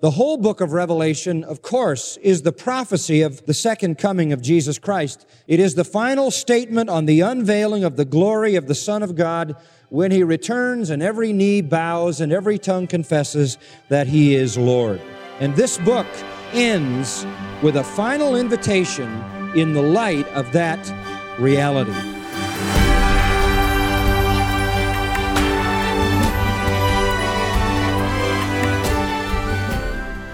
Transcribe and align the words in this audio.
The 0.00 0.10
whole 0.10 0.36
book 0.36 0.60
of 0.60 0.74
Revelation, 0.74 1.42
of 1.42 1.62
course, 1.62 2.18
is 2.18 2.42
the 2.42 2.52
prophecy 2.52 3.22
of 3.22 3.46
the 3.46 3.54
second 3.54 3.96
coming 3.96 4.30
of 4.30 4.42
Jesus 4.42 4.78
Christ. 4.78 5.26
It 5.48 5.58
is 5.58 5.74
the 5.74 5.84
final 5.84 6.30
statement 6.30 6.90
on 6.90 7.06
the 7.06 7.22
unveiling 7.22 7.82
of 7.82 7.96
the 7.96 8.04
glory 8.04 8.56
of 8.56 8.66
the 8.66 8.74
Son 8.74 9.02
of 9.02 9.16
God 9.16 9.56
when 9.88 10.10
he 10.10 10.22
returns 10.22 10.90
and 10.90 11.02
every 11.02 11.32
knee 11.32 11.62
bows 11.62 12.20
and 12.20 12.30
every 12.30 12.58
tongue 12.58 12.86
confesses 12.86 13.56
that 13.88 14.06
he 14.06 14.34
is 14.34 14.58
Lord. 14.58 15.00
And 15.40 15.56
this 15.56 15.78
book 15.78 16.06
ends 16.52 17.24
with 17.62 17.76
a 17.76 17.84
final 17.84 18.36
invitation 18.36 19.08
in 19.56 19.72
the 19.72 19.80
light 19.80 20.28
of 20.28 20.52
that 20.52 21.40
reality. 21.40 22.15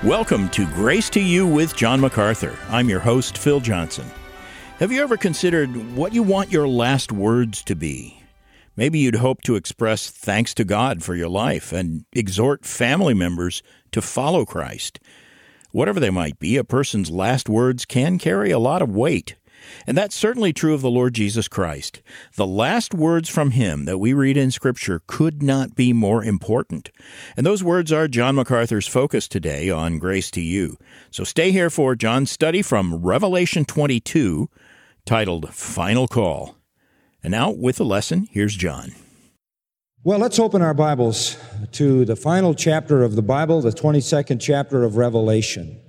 Welcome 0.05 0.49
to 0.49 0.67
Grace 0.67 1.09
to 1.11 1.21
You 1.21 1.47
with 1.47 1.77
John 1.77 2.01
MacArthur. 2.01 2.59
I'm 2.71 2.89
your 2.89 2.99
host, 2.99 3.39
Phil 3.39 3.61
Johnson. 3.61 4.05
Have 4.81 4.91
you 4.91 5.01
ever 5.01 5.17
considered 5.17 5.95
what 5.95 6.13
you 6.13 6.25
want 6.25 6.51
your 6.51 6.67
last 6.67 7.13
words 7.13 7.63
to 7.63 7.77
be? 7.77 8.21
Maybe 8.75 8.99
you'd 8.99 9.15
hope 9.15 9.43
to 9.43 9.55
express 9.55 10.11
thanks 10.11 10.55
to 10.55 10.65
God 10.65 11.05
for 11.05 11.15
your 11.15 11.29
life 11.29 11.73
and 11.73 12.05
exhort 12.13 12.65
family 12.65 13.15
members 13.15 13.63
to 13.93 14.03
follow 14.03 14.45
Christ. 14.45 14.99
Whatever 15.71 16.01
they 16.01 16.11
might 16.11 16.41
be, 16.41 16.57
a 16.57 16.65
person's 16.65 17.09
last 17.09 17.49
words 17.49 17.85
can 17.85 18.19
carry 18.19 18.51
a 18.51 18.59
lot 18.59 18.83
of 18.83 18.91
weight. 18.91 19.37
And 19.87 19.97
that's 19.97 20.15
certainly 20.15 20.53
true 20.53 20.75
of 20.75 20.81
the 20.81 20.91
Lord 20.91 21.15
Jesus 21.15 21.49
Christ. 21.49 22.03
The 22.37 22.47
last 22.47 22.95
words 22.95 23.29
from 23.29 23.53
him 23.53 23.85
that 23.85 23.99
we 23.99 24.13
read 24.13 24.37
in 24.37 24.51
Scripture 24.51 25.03
could 25.07 25.43
not 25.43 25.75
be 25.75 25.93
more 25.93 26.25
important. 26.25 26.91
And 27.37 27.45
those 27.45 27.65
words 27.65 27.93
are 27.93 28.09
John 28.09 28.37
MacArthur's 28.37 28.87
focus 28.87 29.29
today 29.29 29.71
on 29.71 29.99
Grace 29.99 30.31
to 30.33 30.41
You. 30.41 30.77
So 31.11 31.25
stay 31.25 31.53
here 31.53 31.71
for 31.71 31.95
John's 31.95 32.31
study 32.31 32.63
from 32.63 32.97
Revelation 32.97 33.65
22, 33.65 34.49
titled 35.05 35.53
Final 35.55 36.09
Call. 36.09 36.57
And 37.23 37.31
now, 37.31 37.51
with 37.51 37.77
the 37.77 37.85
lesson, 37.85 38.29
here's 38.31 38.57
John. 38.57 38.93
Well, 40.05 40.19
let's 40.19 40.41
open 40.41 40.63
our 40.63 40.75
Bibles 40.75 41.37
to 41.73 42.05
the 42.05 42.17
final 42.17 42.55
chapter 42.55 43.05
of 43.05 43.15
the 43.15 43.23
Bible, 43.23 43.61
the 43.61 43.71
22nd 43.71 44.41
chapter 44.41 44.83
of 44.83 44.97
Revelation. 44.97 45.81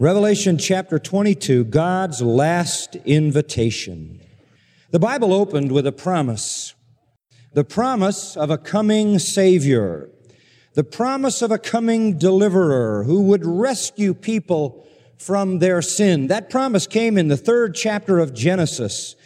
Revelation 0.00 0.58
chapter 0.58 1.00
22, 1.00 1.64
God's 1.64 2.22
last 2.22 2.94
invitation. 3.04 4.20
The 4.92 5.00
Bible 5.00 5.32
opened 5.32 5.72
with 5.72 5.88
a 5.88 5.92
promise. 5.92 6.76
The 7.54 7.64
promise 7.64 8.36
of 8.36 8.48
a 8.48 8.58
coming 8.58 9.18
Savior. 9.18 10.08
The 10.74 10.84
promise 10.84 11.42
of 11.42 11.50
a 11.50 11.58
coming 11.58 12.16
deliverer 12.16 13.02
who 13.02 13.22
would 13.22 13.44
rescue 13.44 14.14
people 14.14 14.86
from 15.16 15.58
their 15.58 15.82
sin. 15.82 16.28
That 16.28 16.48
promise 16.48 16.86
came 16.86 17.18
in 17.18 17.26
the 17.26 17.36
third 17.36 17.74
chapter 17.74 18.20
of 18.20 18.32
Genesis 18.32 19.16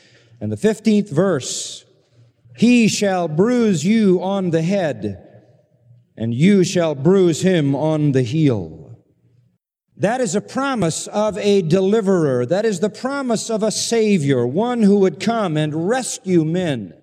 and 0.41 0.51
the 0.51 0.57
15th 0.57 1.11
verse. 1.11 1.85
He 2.57 2.89
shall 2.89 3.29
bruise 3.29 3.85
you 3.85 4.23
on 4.23 4.53
the 4.53 4.63
head 4.63 5.23
and 6.17 6.33
you 6.33 6.65
shall 6.65 6.95
bruise 6.95 7.43
him 7.43 7.75
on 7.75 8.13
the 8.13 8.23
heel. 8.23 8.82
That 10.03 10.21
is 10.21 10.35
a 10.35 10.41
promise 10.41 11.07
of 11.07 11.39
a 11.39 11.63
deliverer. 11.63 12.45
That 12.45 12.65
is 12.65 12.81
the 12.81 12.91
promise 12.91 13.49
of 13.49 13.63
a 13.63 13.71
savior, 13.71 14.45
one 14.45 14.83
who 14.83 14.99
would 14.99 15.21
come 15.21 15.57
and 15.57 15.89
rescue 15.89 16.45
men 16.45 16.95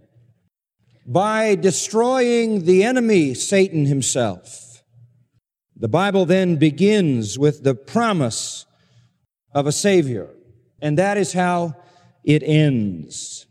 by 1.06 1.56
destroying 1.56 2.66
the 2.66 2.84
enemy, 2.84 3.36
Satan 3.36 3.86
himself. 3.86 4.84
The 5.78 5.88
Bible 5.88 6.26
then 6.26 6.58
begins 6.58 7.40
with 7.40 7.64
the 7.64 7.74
promise 7.74 8.66
of 9.54 9.66
a 9.66 9.72
savior, 9.72 10.32
and 10.82 10.98
that 10.98 11.18
is 11.18 11.32
how 11.32 11.76
it 12.26 12.44
ends. 12.44 13.48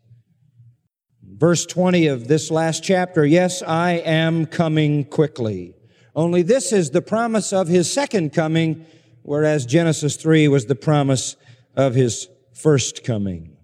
Verse 1.23 1.65
20 1.65 2.07
of 2.09 2.29
this 2.29 2.51
last 2.51 2.85
chapter, 2.85 3.25
yes, 3.25 3.63
I 3.63 3.93
am 3.93 4.45
coming 4.45 5.07
quickly. 5.07 5.75
Only 6.15 6.43
this 6.43 6.71
is 6.71 6.91
the 6.91 7.01
promise 7.01 7.51
of 7.51 7.69
his 7.69 7.91
second 7.91 8.35
coming 8.35 8.85
whereas 9.29 9.67
Genesis 9.67 10.17
3 10.17 10.49
was 10.49 10.65
the 10.65 10.75
promise 10.75 11.37
of 11.77 11.95
his 11.95 12.29
first 12.55 13.05
coming. 13.05 13.55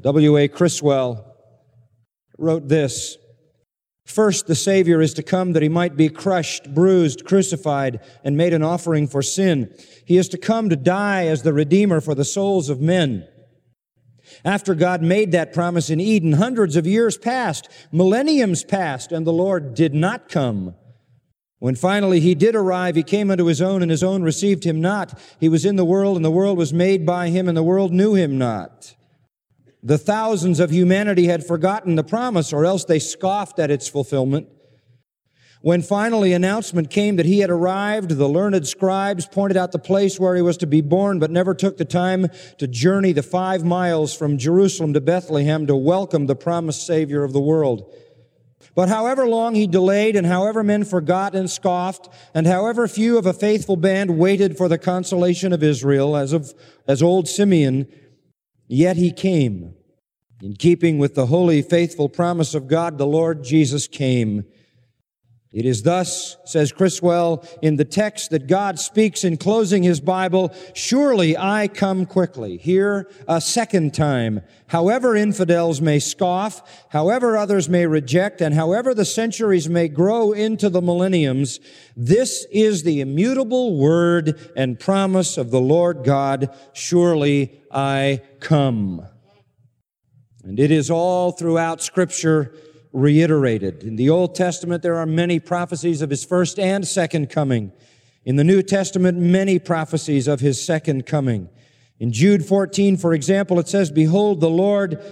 W.A. 0.00 0.48
Criswell 0.48 1.36
wrote 2.38 2.68
this 2.68 3.18
First, 4.06 4.46
the 4.46 4.54
Savior 4.54 5.02
is 5.02 5.12
to 5.14 5.22
come 5.22 5.52
that 5.52 5.62
he 5.62 5.68
might 5.68 5.96
be 5.96 6.08
crushed, 6.08 6.74
bruised, 6.74 7.26
crucified, 7.26 8.00
and 8.24 8.38
made 8.38 8.54
an 8.54 8.62
offering 8.62 9.06
for 9.06 9.20
sin. 9.20 9.70
He 10.06 10.16
is 10.16 10.30
to 10.30 10.38
come 10.38 10.70
to 10.70 10.76
die 10.76 11.26
as 11.26 11.42
the 11.42 11.52
Redeemer 11.52 12.00
for 12.00 12.14
the 12.14 12.24
souls 12.24 12.70
of 12.70 12.80
men. 12.80 13.28
After 14.46 14.74
God 14.74 15.02
made 15.02 15.32
that 15.32 15.52
promise 15.52 15.90
in 15.90 16.00
Eden, 16.00 16.32
hundreds 16.32 16.76
of 16.76 16.86
years 16.86 17.18
passed, 17.18 17.68
millenniums 17.92 18.64
passed, 18.64 19.12
and 19.12 19.26
the 19.26 19.32
Lord 19.32 19.74
did 19.74 19.94
not 19.94 20.30
come. 20.30 20.74
When 21.64 21.76
finally 21.76 22.20
he 22.20 22.34
did 22.34 22.54
arrive, 22.54 22.94
he 22.94 23.02
came 23.02 23.30
unto 23.30 23.46
his 23.46 23.62
own, 23.62 23.80
and 23.80 23.90
his 23.90 24.02
own 24.02 24.22
received 24.22 24.64
him 24.64 24.82
not. 24.82 25.18
He 25.40 25.48
was 25.48 25.64
in 25.64 25.76
the 25.76 25.84
world, 25.86 26.16
and 26.16 26.22
the 26.22 26.30
world 26.30 26.58
was 26.58 26.74
made 26.74 27.06
by 27.06 27.30
him, 27.30 27.48
and 27.48 27.56
the 27.56 27.62
world 27.62 27.90
knew 27.90 28.12
him 28.12 28.36
not. 28.36 28.94
The 29.82 29.96
thousands 29.96 30.60
of 30.60 30.70
humanity 30.70 31.24
had 31.24 31.42
forgotten 31.46 31.94
the 31.94 32.04
promise, 32.04 32.52
or 32.52 32.66
else 32.66 32.84
they 32.84 32.98
scoffed 32.98 33.58
at 33.58 33.70
its 33.70 33.88
fulfillment. 33.88 34.48
When 35.62 35.80
finally 35.80 36.34
announcement 36.34 36.90
came 36.90 37.16
that 37.16 37.24
he 37.24 37.38
had 37.38 37.48
arrived, 37.48 38.10
the 38.10 38.28
learned 38.28 38.68
scribes 38.68 39.24
pointed 39.24 39.56
out 39.56 39.72
the 39.72 39.78
place 39.78 40.20
where 40.20 40.36
he 40.36 40.42
was 40.42 40.58
to 40.58 40.66
be 40.66 40.82
born, 40.82 41.18
but 41.18 41.30
never 41.30 41.54
took 41.54 41.78
the 41.78 41.86
time 41.86 42.26
to 42.58 42.66
journey 42.66 43.12
the 43.12 43.22
five 43.22 43.64
miles 43.64 44.14
from 44.14 44.36
Jerusalem 44.36 44.92
to 44.92 45.00
Bethlehem 45.00 45.66
to 45.66 45.74
welcome 45.74 46.26
the 46.26 46.36
promised 46.36 46.86
Savior 46.86 47.24
of 47.24 47.32
the 47.32 47.40
world. 47.40 47.90
But 48.74 48.88
however 48.88 49.26
long 49.26 49.54
he 49.54 49.66
delayed, 49.66 50.16
and 50.16 50.26
however 50.26 50.64
men 50.64 50.84
forgot 50.84 51.34
and 51.34 51.48
scoffed, 51.48 52.08
and 52.34 52.46
however 52.46 52.88
few 52.88 53.18
of 53.18 53.26
a 53.26 53.32
faithful 53.32 53.76
band 53.76 54.18
waited 54.18 54.56
for 54.56 54.68
the 54.68 54.78
consolation 54.78 55.52
of 55.52 55.62
Israel, 55.62 56.16
as 56.16 56.32
of, 56.32 56.52
as 56.88 57.02
old 57.02 57.28
Simeon, 57.28 57.86
yet 58.66 58.96
he 58.96 59.12
came. 59.12 59.74
In 60.42 60.54
keeping 60.56 60.98
with 60.98 61.14
the 61.14 61.26
holy, 61.26 61.62
faithful 61.62 62.08
promise 62.08 62.54
of 62.54 62.66
God, 62.66 62.98
the 62.98 63.06
Lord 63.06 63.44
Jesus 63.44 63.86
came 63.86 64.44
it 65.54 65.64
is 65.66 65.84
thus, 65.84 66.36
says 66.44 66.72
Criswell 66.72 67.46
in 67.62 67.76
the 67.76 67.84
text 67.84 68.30
that 68.30 68.48
God 68.48 68.80
speaks 68.80 69.22
in 69.22 69.36
closing 69.36 69.84
his 69.84 70.00
Bible, 70.00 70.52
surely 70.74 71.38
I 71.38 71.68
come 71.68 72.06
quickly. 72.06 72.56
Here 72.56 73.08
a 73.28 73.40
second 73.40 73.94
time. 73.94 74.40
However 74.66 75.14
infidels 75.14 75.80
may 75.80 76.00
scoff, 76.00 76.84
however 76.88 77.36
others 77.36 77.68
may 77.68 77.86
reject, 77.86 78.40
and 78.40 78.52
however 78.52 78.94
the 78.94 79.04
centuries 79.04 79.68
may 79.68 79.86
grow 79.86 80.32
into 80.32 80.68
the 80.68 80.82
millenniums, 80.82 81.60
this 81.96 82.48
is 82.50 82.82
the 82.82 83.00
immutable 83.00 83.78
word 83.78 84.50
and 84.56 84.80
promise 84.80 85.38
of 85.38 85.52
the 85.52 85.60
Lord 85.60 86.02
God. 86.02 86.52
Surely 86.72 87.62
I 87.70 88.22
come. 88.40 89.06
And 90.42 90.58
it 90.58 90.72
is 90.72 90.90
all 90.90 91.30
throughout 91.30 91.80
scripture 91.80 92.52
reiterated. 92.94 93.82
In 93.82 93.96
the 93.96 94.08
Old 94.08 94.34
Testament, 94.34 94.82
there 94.82 94.96
are 94.96 95.04
many 95.04 95.40
prophecies 95.40 96.00
of 96.00 96.08
his 96.08 96.24
first 96.24 96.58
and 96.58 96.86
second 96.86 97.28
coming. 97.28 97.72
In 98.24 98.36
the 98.36 98.44
New 98.44 98.62
Testament, 98.62 99.18
many 99.18 99.58
prophecies 99.58 100.28
of 100.28 100.40
his 100.40 100.64
second 100.64 101.04
coming. 101.04 101.50
In 101.98 102.12
Jude 102.12 102.46
14, 102.46 102.96
for 102.96 103.12
example, 103.12 103.58
it 103.58 103.68
says, 103.68 103.90
Behold, 103.90 104.40
the 104.40 104.48
Lord 104.48 105.02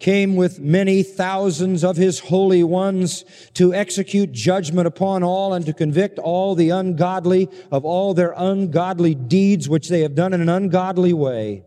came 0.00 0.34
with 0.34 0.58
many 0.58 1.02
thousands 1.02 1.84
of 1.84 1.96
his 1.96 2.18
holy 2.18 2.64
ones 2.64 3.24
to 3.54 3.72
execute 3.72 4.32
judgment 4.32 4.86
upon 4.86 5.22
all 5.22 5.52
and 5.52 5.64
to 5.66 5.72
convict 5.72 6.18
all 6.18 6.54
the 6.54 6.70
ungodly 6.70 7.48
of 7.70 7.84
all 7.84 8.14
their 8.14 8.34
ungodly 8.36 9.14
deeds 9.14 9.68
which 9.68 9.88
they 9.88 10.00
have 10.00 10.14
done 10.14 10.32
in 10.32 10.40
an 10.40 10.48
ungodly 10.48 11.12
way. 11.12 11.64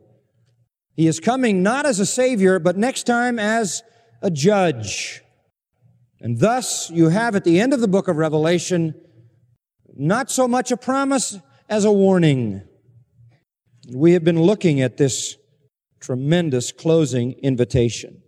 He 0.96 1.08
is 1.08 1.20
coming 1.20 1.62
not 1.62 1.86
as 1.86 2.00
a 2.00 2.06
savior, 2.06 2.60
but 2.60 2.76
next 2.76 3.04
time 3.04 3.40
as 3.40 3.84
a 4.22 4.32
judge. 4.32 5.22
And 6.20 6.40
thus, 6.40 6.90
you 6.90 7.10
have 7.10 7.36
at 7.36 7.44
the 7.44 7.60
end 7.60 7.74
of 7.74 7.80
the 7.80 7.88
book 7.88 8.08
of 8.08 8.18
Revelation 8.18 8.96
not 9.96 10.32
so 10.32 10.48
much 10.48 10.72
a 10.72 10.78
promise 10.78 11.38
as 11.70 11.86
a 11.86 11.92
warning. 11.92 12.62
We 13.94 14.14
have 14.14 14.24
been 14.24 14.42
looking 14.42 14.82
at 14.82 14.98
this 14.98 15.38
tremendous 16.00 16.72
closing 16.72 17.34
invitation. 17.44 18.22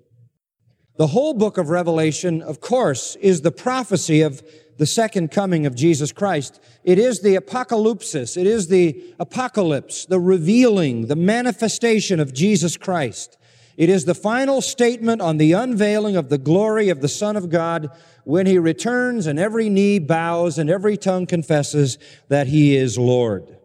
The 0.97 1.07
whole 1.07 1.33
book 1.33 1.57
of 1.57 1.69
Revelation, 1.69 2.41
of 2.41 2.59
course, 2.59 3.15
is 3.17 3.41
the 3.41 3.51
prophecy 3.51 4.21
of 4.21 4.43
the 4.77 4.85
second 4.85 5.31
coming 5.31 5.65
of 5.65 5.75
Jesus 5.75 6.11
Christ. 6.11 6.59
It 6.83 6.99
is 6.99 7.21
the 7.21 7.35
apocalypsis. 7.35 8.37
It 8.37 8.47
is 8.47 8.67
the 8.67 9.03
apocalypse, 9.19 10.05
the 10.05 10.19
revealing, 10.19 11.07
the 11.07 11.15
manifestation 11.15 12.19
of 12.19 12.33
Jesus 12.33 12.77
Christ. 12.77 13.37
It 13.79 13.87
is 13.87 14.03
the 14.03 14.13
final 14.13 14.59
statement 14.59 15.21
on 15.21 15.37
the 15.37 15.53
unveiling 15.53 16.17
of 16.17 16.27
the 16.27 16.37
glory 16.37 16.89
of 16.89 16.99
the 16.99 17.07
Son 17.07 17.37
of 17.37 17.49
God 17.49 17.89
when 18.25 18.45
he 18.45 18.59
returns 18.59 19.25
and 19.25 19.39
every 19.39 19.69
knee 19.69 19.99
bows 19.99 20.57
and 20.57 20.69
every 20.69 20.97
tongue 20.97 21.25
confesses 21.25 21.97
that 22.27 22.47
he 22.47 22.75
is 22.75 22.97
Lord. 22.97 23.57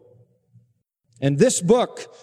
And 1.19 1.37
this 1.37 1.59
book, 1.59 2.15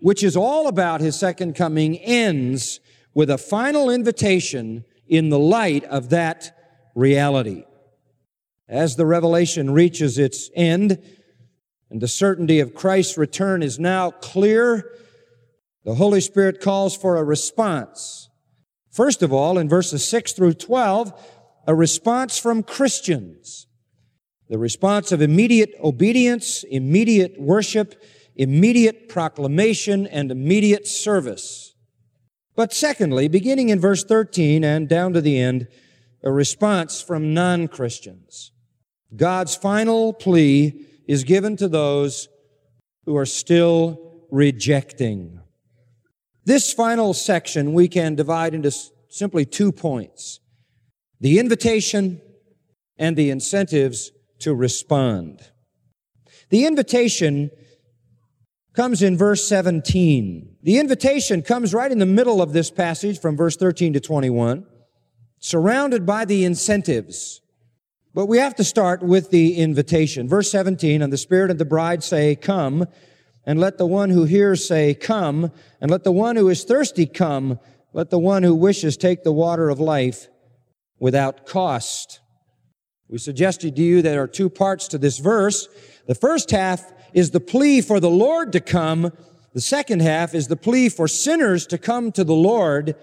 which 0.00 0.22
is 0.22 0.36
all 0.36 0.68
about 0.68 1.00
his 1.00 1.18
second 1.18 1.54
coming, 1.54 1.96
ends 1.96 2.78
with 3.14 3.30
a 3.30 3.38
final 3.38 3.88
invitation 3.88 4.84
in 5.08 5.30
the 5.30 5.38
light 5.38 5.84
of 5.84 6.10
that 6.10 6.54
reality. 6.94 7.64
As 8.68 8.96
the 8.96 9.06
revelation 9.06 9.70
reaches 9.70 10.18
its 10.18 10.50
end 10.54 11.02
and 11.88 12.02
the 12.02 12.08
certainty 12.08 12.60
of 12.60 12.74
Christ's 12.74 13.16
return 13.16 13.62
is 13.62 13.78
now 13.78 14.10
clear, 14.10 14.90
the 15.84 15.94
Holy 15.94 16.20
Spirit 16.20 16.60
calls 16.60 16.96
for 16.96 17.16
a 17.16 17.24
response. 17.24 18.28
First 18.90 19.22
of 19.22 19.32
all, 19.32 19.58
in 19.58 19.68
verses 19.68 20.06
6 20.06 20.32
through 20.32 20.54
12, 20.54 21.12
a 21.66 21.74
response 21.74 22.38
from 22.38 22.62
Christians. 22.62 23.66
The 24.48 24.58
response 24.58 25.12
of 25.12 25.22
immediate 25.22 25.74
obedience, 25.82 26.62
immediate 26.64 27.40
worship, 27.40 28.02
immediate 28.36 29.08
proclamation, 29.08 30.06
and 30.06 30.30
immediate 30.30 30.86
service. 30.86 31.74
But 32.54 32.72
secondly, 32.72 33.28
beginning 33.28 33.70
in 33.70 33.80
verse 33.80 34.04
13 34.04 34.62
and 34.62 34.88
down 34.88 35.14
to 35.14 35.20
the 35.20 35.38
end, 35.38 35.68
a 36.22 36.30
response 36.30 37.00
from 37.00 37.34
non-Christians. 37.34 38.52
God's 39.16 39.56
final 39.56 40.12
plea 40.12 40.86
is 41.08 41.24
given 41.24 41.56
to 41.56 41.68
those 41.68 42.28
who 43.04 43.16
are 43.16 43.26
still 43.26 44.26
rejecting. 44.30 45.41
This 46.44 46.72
final 46.72 47.14
section 47.14 47.72
we 47.72 47.88
can 47.88 48.14
divide 48.14 48.54
into 48.54 48.72
simply 49.08 49.44
two 49.44 49.72
points. 49.72 50.40
The 51.20 51.38
invitation 51.38 52.20
and 52.98 53.16
the 53.16 53.30
incentives 53.30 54.10
to 54.40 54.54
respond. 54.54 55.40
The 56.50 56.66
invitation 56.66 57.50
comes 58.74 59.02
in 59.02 59.16
verse 59.16 59.46
17. 59.46 60.56
The 60.62 60.78
invitation 60.78 61.42
comes 61.42 61.74
right 61.74 61.92
in 61.92 61.98
the 61.98 62.06
middle 62.06 62.42
of 62.42 62.52
this 62.52 62.70
passage 62.70 63.20
from 63.20 63.36
verse 63.36 63.56
13 63.56 63.92
to 63.92 64.00
21, 64.00 64.66
surrounded 65.38 66.04
by 66.04 66.24
the 66.24 66.44
incentives. 66.44 67.40
But 68.14 68.26
we 68.26 68.38
have 68.38 68.54
to 68.56 68.64
start 68.64 69.02
with 69.02 69.30
the 69.30 69.56
invitation. 69.56 70.28
Verse 70.28 70.50
17, 70.50 71.02
and 71.02 71.12
the 71.12 71.18
Spirit 71.18 71.50
and 71.50 71.60
the 71.60 71.64
bride 71.64 72.02
say, 72.02 72.36
Come, 72.36 72.86
and 73.44 73.58
let 73.58 73.78
the 73.78 73.86
one 73.86 74.10
who 74.10 74.24
hears 74.24 74.66
say, 74.66 74.94
Come, 74.94 75.50
and 75.80 75.90
let 75.90 76.04
the 76.04 76.12
one 76.12 76.36
who 76.36 76.48
is 76.48 76.64
thirsty 76.64 77.06
come, 77.06 77.58
let 77.92 78.10
the 78.10 78.18
one 78.18 78.42
who 78.42 78.54
wishes 78.54 78.96
take 78.96 79.22
the 79.22 79.32
water 79.32 79.68
of 79.68 79.80
life 79.80 80.28
without 80.98 81.46
cost. 81.46 82.20
We 83.08 83.18
suggested 83.18 83.76
to 83.76 83.82
you 83.82 84.02
that 84.02 84.08
there 84.08 84.22
are 84.22 84.28
two 84.28 84.48
parts 84.48 84.88
to 84.88 84.98
this 84.98 85.18
verse. 85.18 85.68
The 86.06 86.14
first 86.14 86.50
half 86.50 86.90
is 87.12 87.30
the 87.30 87.40
plea 87.40 87.80
for 87.82 88.00
the 88.00 88.10
Lord 88.10 88.52
to 88.52 88.60
come. 88.60 89.12
The 89.52 89.60
second 89.60 90.00
half 90.00 90.34
is 90.34 90.48
the 90.48 90.56
plea 90.56 90.88
for 90.88 91.06
sinners 91.06 91.66
to 91.66 91.78
come 91.78 92.12
to 92.12 92.24
the 92.24 92.34
Lord 92.34 92.96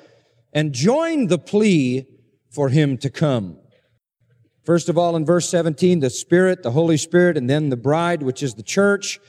and 0.51 0.73
join 0.73 1.27
the 1.27 1.37
plea 1.37 2.07
for 2.49 2.69
Him 2.69 2.97
to 2.99 3.09
come. 3.09 3.57
First 4.63 4.89
of 4.89 4.97
all, 4.97 5.15
in 5.15 5.25
verse 5.25 5.49
17, 5.49 5.99
the 5.99 6.09
Spirit, 6.09 6.63
the 6.63 6.71
Holy 6.71 6.97
Spirit, 6.97 7.37
and 7.37 7.49
then 7.49 7.69
the 7.69 7.77
bride, 7.77 8.23
which 8.23 8.41
is 8.41 8.55
the 8.55 8.63
church, 8.63 9.19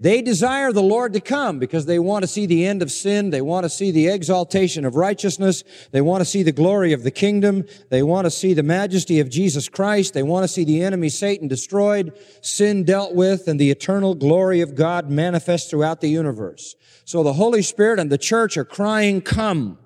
they 0.00 0.22
desire 0.22 0.72
the 0.72 0.82
Lord 0.82 1.12
to 1.12 1.20
come 1.20 1.58
because 1.58 1.84
they 1.84 1.98
want 1.98 2.22
to 2.22 2.26
see 2.26 2.46
the 2.46 2.66
end 2.66 2.80
of 2.80 2.90
sin. 2.90 3.28
They 3.28 3.42
want 3.42 3.64
to 3.64 3.70
see 3.70 3.90
the 3.90 4.08
exaltation 4.08 4.86
of 4.86 4.96
righteousness. 4.96 5.62
They 5.90 6.00
want 6.00 6.22
to 6.22 6.24
see 6.24 6.42
the 6.42 6.52
glory 6.52 6.94
of 6.94 7.02
the 7.02 7.10
kingdom. 7.10 7.66
They 7.90 8.02
want 8.02 8.24
to 8.24 8.30
see 8.30 8.54
the 8.54 8.62
majesty 8.62 9.20
of 9.20 9.28
Jesus 9.28 9.68
Christ. 9.68 10.14
They 10.14 10.22
want 10.22 10.44
to 10.44 10.48
see 10.48 10.64
the 10.64 10.82
enemy 10.82 11.10
Satan 11.10 11.48
destroyed, 11.48 12.18
sin 12.40 12.84
dealt 12.84 13.14
with, 13.14 13.46
and 13.46 13.60
the 13.60 13.70
eternal 13.70 14.14
glory 14.14 14.62
of 14.62 14.74
God 14.74 15.10
manifest 15.10 15.68
throughout 15.68 16.00
the 16.00 16.08
universe. 16.08 16.76
So 17.04 17.22
the 17.22 17.34
Holy 17.34 17.60
Spirit 17.60 17.98
and 17.98 18.10
the 18.10 18.16
church 18.16 18.56
are 18.56 18.64
crying, 18.64 19.20
come. 19.20 19.78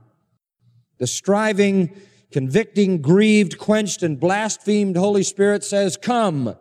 The 0.99 1.09
striving, 1.09 1.91
convicting, 2.31 3.03
grieved, 3.03 3.59
quenched, 3.59 4.05
and 4.05 4.21
blasphemed 4.21 4.97
Holy 4.97 5.25
Spirit 5.25 5.65
says, 5.65 5.97
come. 5.97 6.55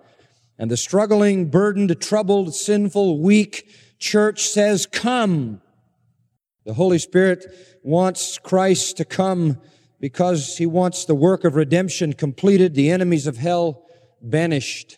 And 0.58 0.70
the 0.70 0.78
struggling, 0.78 1.50
burdened, 1.50 2.00
troubled, 2.00 2.54
sinful, 2.54 3.20
weak 3.20 3.68
church 4.00 4.48
says, 4.48 4.86
come. 4.86 5.62
The 6.66 6.74
Holy 6.74 7.00
Spirit 7.00 7.46
wants 7.84 8.38
Christ 8.38 8.98
to 8.98 9.06
come 9.06 9.60
because 10.00 10.58
he 10.58 10.66
wants 10.66 11.06
the 11.06 11.16
work 11.16 11.44
of 11.44 11.56
redemption 11.56 12.14
completed, 12.14 12.76
the 12.76 12.92
enemies 12.92 13.28
of 13.28 13.38
hell 13.38 13.86
banished. 14.22 14.98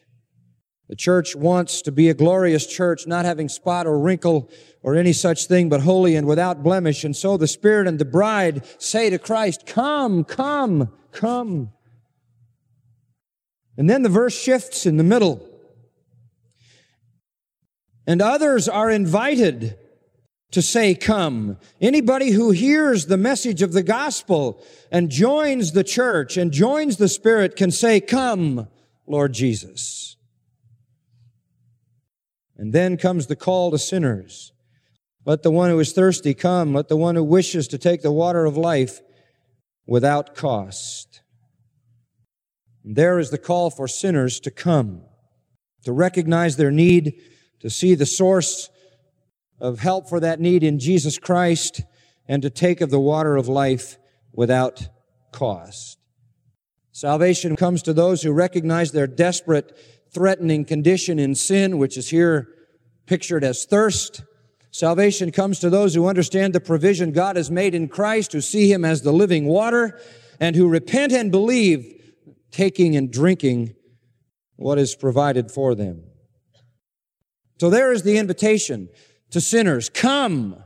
The 0.90 0.96
church 0.96 1.36
wants 1.36 1.82
to 1.84 1.92
be 1.92 2.10
a 2.10 2.14
glorious 2.14 2.68
church, 2.68 3.08
not 3.08 3.26
having 3.26 3.50
spot 3.50 3.88
or 3.88 4.00
wrinkle 4.00 4.52
or 4.84 4.96
any 4.96 5.14
such 5.14 5.46
thing, 5.46 5.70
but 5.70 5.82
holy 5.82 6.16
and 6.16 6.28
without 6.28 6.62
blemish. 6.62 7.04
And 7.04 7.16
so 7.16 7.38
the 7.38 7.48
Spirit 7.48 7.88
and 7.88 7.98
the 7.98 8.06
bride 8.06 8.64
say 8.80 9.10
to 9.10 9.18
Christ, 9.18 9.66
come, 9.66 10.24
come, 10.24 10.92
come. 11.12 11.72
And 13.78 13.90
then 13.90 14.04
the 14.04 14.10
verse 14.10 14.38
shifts 14.38 14.86
in 14.86 14.98
the 14.98 15.04
middle. 15.04 15.48
And 18.08 18.22
others 18.22 18.70
are 18.70 18.90
invited 18.90 19.78
to 20.52 20.62
say, 20.62 20.96
come. 20.96 21.58
Anybody 21.82 22.32
who 22.32 22.52
hears 22.52 23.08
the 23.08 23.18
message 23.18 23.62
of 23.62 23.74
the 23.74 23.84
gospel 23.84 24.64
and 24.92 25.10
joins 25.10 25.74
the 25.74 25.84
church 25.84 26.38
and 26.38 26.52
joins 26.52 26.98
the 26.98 27.10
Spirit 27.10 27.56
can 27.56 27.72
say, 27.72 28.00
come, 28.00 28.68
Lord 29.06 29.34
Jesus. 29.34 30.16
And 32.58 32.72
then 32.72 32.96
comes 32.96 33.28
the 33.28 33.36
call 33.36 33.72
to 33.72 33.78
sinners. 33.78 34.54
Let 35.26 35.44
the 35.44 35.52
one 35.52 35.72
who 35.72 35.80
is 35.80 35.92
thirsty 35.92 36.34
come. 36.34 36.74
Let 36.74 36.88
the 36.88 36.96
one 36.96 37.16
who 37.16 37.24
wishes 37.24 37.68
to 37.70 37.78
take 37.78 38.02
the 38.02 38.12
water 38.12 38.46
of 38.46 38.56
life 38.56 39.02
without 39.86 40.36
cost. 40.36 41.15
There 42.88 43.18
is 43.18 43.32
the 43.32 43.40
call 43.40 43.72
for 43.72 43.88
sinners 43.88 44.40
to 44.42 44.52
come, 44.52 45.02
to 45.86 45.92
recognize 45.92 46.56
their 46.56 46.70
need 46.70 47.20
to 47.62 47.70
see 47.70 47.96
the 47.96 48.06
source 48.06 48.70
of 49.60 49.80
help 49.80 50.08
for 50.08 50.20
that 50.20 50.40
need 50.40 50.62
in 50.62 50.78
Jesus 50.78 51.18
Christ 51.18 51.82
and 52.28 52.44
to 52.44 52.50
take 52.52 52.82
of 52.82 52.92
the 52.92 53.00
water 53.00 53.38
of 53.38 53.48
life 53.48 53.98
without 54.32 54.88
cost. 55.32 55.98
Salvation 56.92 57.56
comes 57.56 57.82
to 57.82 57.94
those 57.94 58.22
who 58.22 58.32
recognize 58.32 58.92
their 58.92 59.08
desperate, 59.08 59.76
threatening 60.12 60.64
condition 60.64 61.18
in 61.18 61.34
sin, 61.34 61.80
which 61.80 61.98
is 61.98 62.10
here 62.10 62.50
pictured 63.08 63.44
as 63.44 63.66
thirst. 63.66 64.24
Salvation 64.70 65.32
comes 65.32 65.58
to 65.60 65.72
those 65.72 65.96
who 65.96 66.08
understand 66.08 66.54
the 66.54 66.60
provision 66.60 67.12
God 67.12 67.36
has 67.36 67.50
made 67.50 67.74
in 67.74 67.88
Christ, 67.88 68.34
who 68.34 68.42
see 68.42 68.72
Him 68.72 68.86
as 68.86 69.02
the 69.02 69.12
living 69.12 69.46
water, 69.46 70.00
and 70.40 70.56
who 70.56 70.70
repent 70.70 71.14
and 71.14 71.32
believe, 71.32 71.95
taking 72.56 72.96
and 72.96 73.12
drinking 73.12 73.76
what 74.56 74.80
is 74.80 74.96
provided 74.96 75.52
for 75.52 75.76
them. 75.76 76.02
So 77.60 77.70
there 77.70 77.92
is 77.92 78.04
the 78.04 78.18
invitation 78.18 78.88
to 79.32 79.42
sinners. 79.42 79.90
Come, 79.90 80.64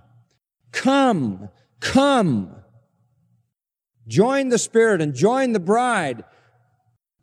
come, 0.72 1.50
come. 1.80 2.56
Join 4.08 4.50
the 4.50 4.60
Spirit 4.60 5.02
and 5.02 5.16
join 5.16 5.54
the 5.54 5.60
bride, 5.60 6.24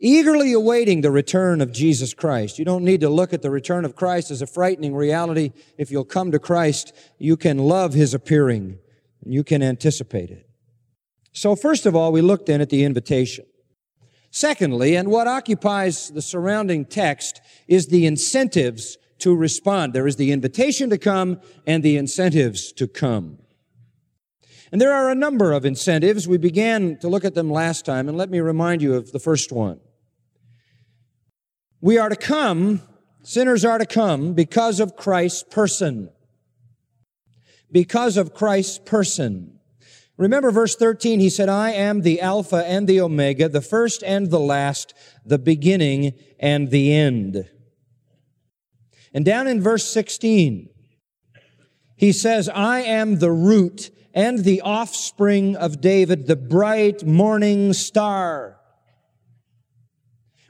eagerly 0.00 0.52
awaiting 0.52 1.00
the 1.00 1.12
return 1.12 1.60
of 1.60 1.72
Jesus 1.72 2.12
Christ. 2.12 2.58
You 2.58 2.64
don't 2.64 2.84
need 2.84 3.02
to 3.02 3.08
look 3.08 3.32
at 3.32 3.42
the 3.42 3.50
return 3.50 3.84
of 3.84 3.94
Christ 3.94 4.32
as 4.32 4.42
a 4.42 4.48
frightening 4.48 4.96
reality. 4.96 5.52
If 5.78 5.92
you'll 5.92 6.04
come 6.04 6.32
to 6.32 6.40
Christ, 6.40 6.92
you 7.18 7.36
can 7.36 7.58
love 7.58 7.94
His 7.94 8.14
appearing 8.14 8.78
and 9.22 9.32
you 9.32 9.44
can 9.44 9.62
anticipate 9.62 10.30
it. 10.30 10.48
So 11.32 11.54
first 11.54 11.86
of 11.86 11.94
all, 11.94 12.10
we 12.10 12.20
looked 12.20 12.48
in 12.48 12.60
at 12.60 12.70
the 12.70 12.82
invitation. 12.82 13.44
Secondly, 14.36 14.96
and 14.96 15.08
what 15.08 15.26
occupies 15.26 16.10
the 16.10 16.20
surrounding 16.20 16.84
text 16.84 17.40
is 17.68 17.86
the 17.86 18.04
incentives 18.04 18.98
to 19.20 19.34
respond. 19.34 19.94
There 19.94 20.06
is 20.06 20.16
the 20.16 20.30
invitation 20.30 20.90
to 20.90 20.98
come 20.98 21.40
and 21.66 21.82
the 21.82 21.96
incentives 21.96 22.70
to 22.72 22.86
come. 22.86 23.38
And 24.70 24.78
there 24.78 24.92
are 24.92 25.08
a 25.08 25.14
number 25.14 25.52
of 25.52 25.64
incentives. 25.64 26.28
We 26.28 26.36
began 26.36 26.98
to 26.98 27.08
look 27.08 27.24
at 27.24 27.34
them 27.34 27.50
last 27.50 27.86
time, 27.86 28.10
and 28.10 28.18
let 28.18 28.28
me 28.28 28.40
remind 28.40 28.82
you 28.82 28.92
of 28.96 29.10
the 29.10 29.18
first 29.18 29.52
one. 29.52 29.80
We 31.80 31.96
are 31.96 32.10
to 32.10 32.14
come, 32.14 32.82
sinners 33.22 33.64
are 33.64 33.78
to 33.78 33.86
come 33.86 34.34
because 34.34 34.80
of 34.80 34.96
Christ's 34.96 35.44
person. 35.44 36.10
Because 37.72 38.18
of 38.18 38.34
Christ's 38.34 38.80
person. 38.80 39.55
Remember 40.18 40.50
verse 40.50 40.74
13, 40.74 41.20
he 41.20 41.28
said, 41.28 41.48
I 41.48 41.72
am 41.72 42.00
the 42.00 42.20
Alpha 42.20 42.64
and 42.66 42.86
the 42.86 43.00
Omega, 43.00 43.48
the 43.48 43.60
first 43.60 44.02
and 44.02 44.30
the 44.30 44.40
last, 44.40 44.94
the 45.26 45.38
beginning 45.38 46.14
and 46.40 46.70
the 46.70 46.92
end. 46.94 47.48
And 49.12 49.24
down 49.24 49.46
in 49.46 49.60
verse 49.60 49.84
16, 49.84 50.70
He 51.96 52.12
says, 52.12 52.48
I 52.48 52.80
am 52.80 53.18
the 53.18 53.30
root 53.30 53.90
and 54.14 54.38
the 54.38 54.62
offspring 54.62 55.54
of 55.56 55.80
David, 55.82 56.26
the 56.26 56.36
bright 56.36 57.04
morning 57.04 57.74
star. 57.74 58.55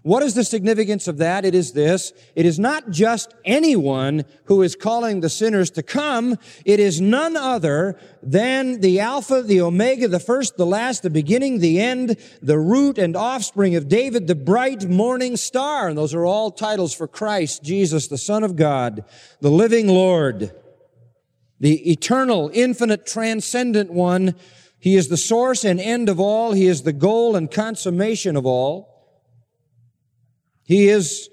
What 0.06 0.22
is 0.22 0.34
the 0.34 0.44
significance 0.44 1.08
of 1.08 1.18
that? 1.18 1.44
It 1.44 1.52
is 1.52 1.72
this. 1.72 2.12
It 2.36 2.46
is 2.46 2.60
not 2.60 2.90
just 2.90 3.34
anyone 3.44 4.24
who 4.44 4.62
is 4.62 4.76
calling 4.76 5.18
the 5.18 5.28
sinners 5.28 5.68
to 5.72 5.82
come. 5.82 6.38
It 6.64 6.78
is 6.78 7.00
none 7.00 7.36
other 7.36 7.98
than 8.22 8.82
the 8.82 9.00
Alpha, 9.00 9.42
the 9.42 9.60
Omega, 9.60 10.06
the 10.06 10.20
first, 10.20 10.58
the 10.58 10.64
last, 10.64 11.02
the 11.02 11.10
beginning, 11.10 11.58
the 11.58 11.80
end, 11.80 12.18
the 12.40 12.56
root 12.56 12.98
and 12.98 13.16
offspring 13.16 13.74
of 13.74 13.88
David, 13.88 14.28
the 14.28 14.36
bright 14.36 14.88
morning 14.88 15.36
star. 15.36 15.88
And 15.88 15.98
those 15.98 16.14
are 16.14 16.24
all 16.24 16.52
titles 16.52 16.94
for 16.94 17.08
Christ, 17.08 17.64
Jesus, 17.64 18.06
the 18.06 18.16
Son 18.16 18.44
of 18.44 18.54
God, 18.54 19.04
the 19.40 19.50
living 19.50 19.88
Lord, 19.88 20.54
the 21.58 21.90
eternal, 21.90 22.48
infinite, 22.54 23.08
transcendent 23.08 23.90
one. 23.90 24.36
He 24.78 24.94
is 24.94 25.08
the 25.08 25.16
source 25.16 25.64
and 25.64 25.80
end 25.80 26.08
of 26.08 26.20
all. 26.20 26.52
He 26.52 26.68
is 26.68 26.84
the 26.84 26.92
goal 26.92 27.34
and 27.34 27.50
consummation 27.50 28.36
of 28.36 28.46
all. 28.46 28.95
He 30.66 30.88
is 30.88 31.30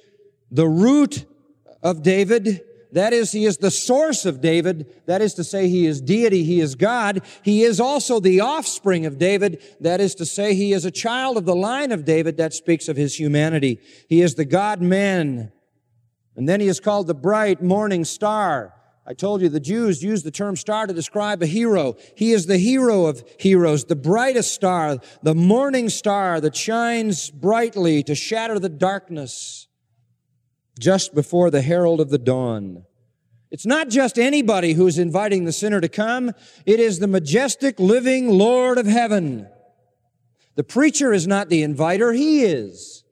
the 0.50 0.68
root 0.68 1.25
of 1.82 2.04
David. 2.04 2.62
That 2.94 3.12
is, 3.12 3.32
he 3.32 3.46
is 3.46 3.58
the 3.58 3.72
source 3.72 4.24
of 4.25 4.40
David. 4.40 4.86
That 5.08 5.22
is 5.22 5.34
to 5.34 5.44
say, 5.44 5.68
he 5.68 5.88
is 5.88 6.00
deity. 6.00 6.44
He 6.44 6.62
is 6.62 6.75
God. 6.75 7.22
He 7.42 7.63
is 7.63 7.80
also 7.80 8.20
the 8.20 8.40
offspring 8.40 9.08
of 9.08 9.18
David. 9.18 9.62
That 9.82 10.00
is 10.00 10.13
to 10.16 10.25
say, 10.25 10.54
he 10.54 10.74
is 10.74 10.86
a 10.86 10.92
child 10.92 11.38
of 11.38 11.46
the 11.46 11.56
line 11.56 11.92
of 11.92 12.06
David. 12.06 12.38
That 12.38 12.54
speaks 12.54 12.88
of 12.88 12.96
his 12.96 13.20
humanity. 13.20 13.80
He 14.08 14.22
is 14.22 14.36
the 14.36 14.46
God 14.46 14.80
man. 14.80 15.52
And 16.36 16.48
then 16.48 16.62
he 16.62 16.68
is 16.68 16.80
called 16.80 17.08
the 17.08 17.16
bright 17.16 17.63
morning 17.63 18.06
star. 18.06 18.75
I 19.05 19.13
told 19.13 19.41
you 19.41 19.50
the 19.50 19.60
Jews 19.60 20.01
used 20.01 20.25
the 20.25 20.31
term 20.31 20.55
star 20.55 20.88
to 20.88 20.93
describe 20.93 21.43
a 21.43 21.45
hero. 21.45 21.98
He 22.15 22.31
is 22.31 22.45
the 22.45 22.57
hero 22.57 23.05
of 23.05 23.24
heroes, 23.38 23.86
the 23.86 23.98
brightest 23.98 24.53
star, 24.53 24.98
the 25.22 25.36
morning 25.36 25.89
star 25.89 26.39
that 26.39 26.55
shines 26.55 27.29
brightly 27.29 28.01
to 28.03 28.15
shatter 28.15 28.60
the 28.60 28.69
darkness 28.69 29.67
just 30.79 31.13
before 31.13 31.51
the 31.51 31.62
herald 31.62 32.00
of 32.00 32.10
the 32.10 32.17
dawn. 32.17 32.86
It's 33.51 33.65
not 33.65 33.89
just 33.89 34.17
anybody 34.17 34.74
who's 34.74 34.98
inviting 34.98 35.43
the 35.43 35.51
sinner 35.51 35.81
to 35.81 35.89
come. 35.89 36.31
It 36.65 36.79
is 36.79 37.00
the 37.00 37.07
majestic 37.07 37.79
living 37.79 38.29
Lord 38.29 38.77
of 38.77 38.88
heaven. 38.88 39.48
The 40.55 40.63
preacher 40.63 41.13
is 41.13 41.27
not 41.27 41.50
the 41.50 41.62
inviter. 41.62 42.13
He 42.13 42.43
is. 42.43 43.03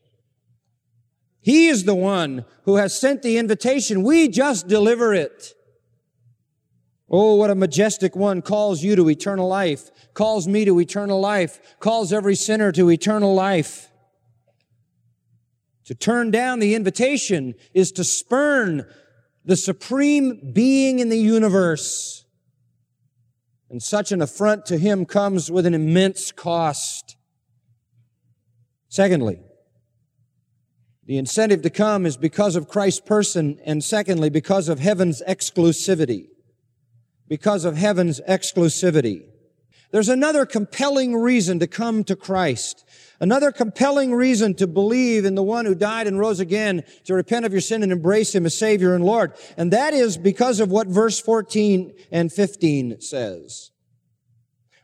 He 1.41 1.67
is 1.67 1.83
the 1.83 1.95
one 1.95 2.45
who 2.63 2.77
has 2.77 2.98
sent 2.98 3.24
the 3.24 3.38
invitation. 3.38 4.03
We 4.03 4.29
just 4.29 4.67
deliver 4.67 5.13
it. 5.13 5.53
Oh, 7.13 7.36
what 7.36 7.50
a 7.50 7.56
majestic 7.56 8.15
one 8.15 8.41
calls 8.41 8.82
you 8.84 8.96
to 8.96 9.10
eternal 9.10 9.50
life, 9.50 9.91
calls 10.13 10.48
me 10.48 10.63
to 10.63 10.80
eternal 10.80 11.20
life, 11.20 11.60
calls 11.82 12.13
every 12.13 12.36
sinner 12.36 12.72
to 12.72 12.89
eternal 12.89 13.36
life. 13.36 13.91
To 15.86 15.94
turn 15.94 16.32
down 16.32 16.60
the 16.60 16.74
invitation 16.74 17.56
is 17.74 17.91
to 17.94 18.06
spurn 18.06 18.86
the 19.44 19.58
supreme 19.58 20.53
being 20.53 21.00
in 21.00 21.10
the 21.10 21.18
universe. 21.18 22.24
And 23.70 23.84
such 23.84 24.13
an 24.13 24.22
affront 24.22 24.65
to 24.68 24.77
him 24.77 25.06
comes 25.06 25.51
with 25.51 25.65
an 25.65 25.74
immense 25.74 26.32
cost. 26.32 27.18
Secondly, 28.88 29.41
the 31.06 31.18
incentive 31.18 31.62
to 31.63 31.70
come 31.70 32.06
is 32.06 32.15
because 32.15 32.56
of 32.56 32.70
Christ's 32.70 33.01
person, 33.01 33.60
and 33.65 33.84
secondly, 33.84 34.30
because 34.30 34.70
of 34.70 34.80
heaven's 34.80 35.22
exclusivity 35.27 36.30
because 37.31 37.63
of 37.63 37.77
heaven's 37.77 38.19
exclusivity. 38.27 39.23
There's 39.91 40.09
another 40.09 40.45
compelling 40.45 41.15
reason 41.15 41.59
to 41.59 41.67
come 41.67 42.03
to 42.03 42.15
Christ. 42.17 42.83
Another 43.21 43.53
compelling 43.53 44.13
reason 44.13 44.53
to 44.55 44.67
believe 44.67 45.23
in 45.23 45.35
the 45.35 45.41
one 45.41 45.65
who 45.65 45.73
died 45.73 46.07
and 46.07 46.19
rose 46.19 46.41
again, 46.41 46.83
to 47.05 47.13
repent 47.13 47.45
of 47.45 47.53
your 47.53 47.61
sin 47.61 47.83
and 47.83 47.91
embrace 47.93 48.35
him 48.35 48.45
as 48.45 48.57
Savior 48.57 48.93
and 48.95 49.05
Lord. 49.05 49.31
And 49.55 49.71
that 49.71 49.93
is 49.93 50.17
because 50.17 50.59
of 50.59 50.71
what 50.71 50.88
verse 50.88 51.21
14 51.21 51.93
and 52.11 52.33
15 52.33 53.00
says. 53.00 53.71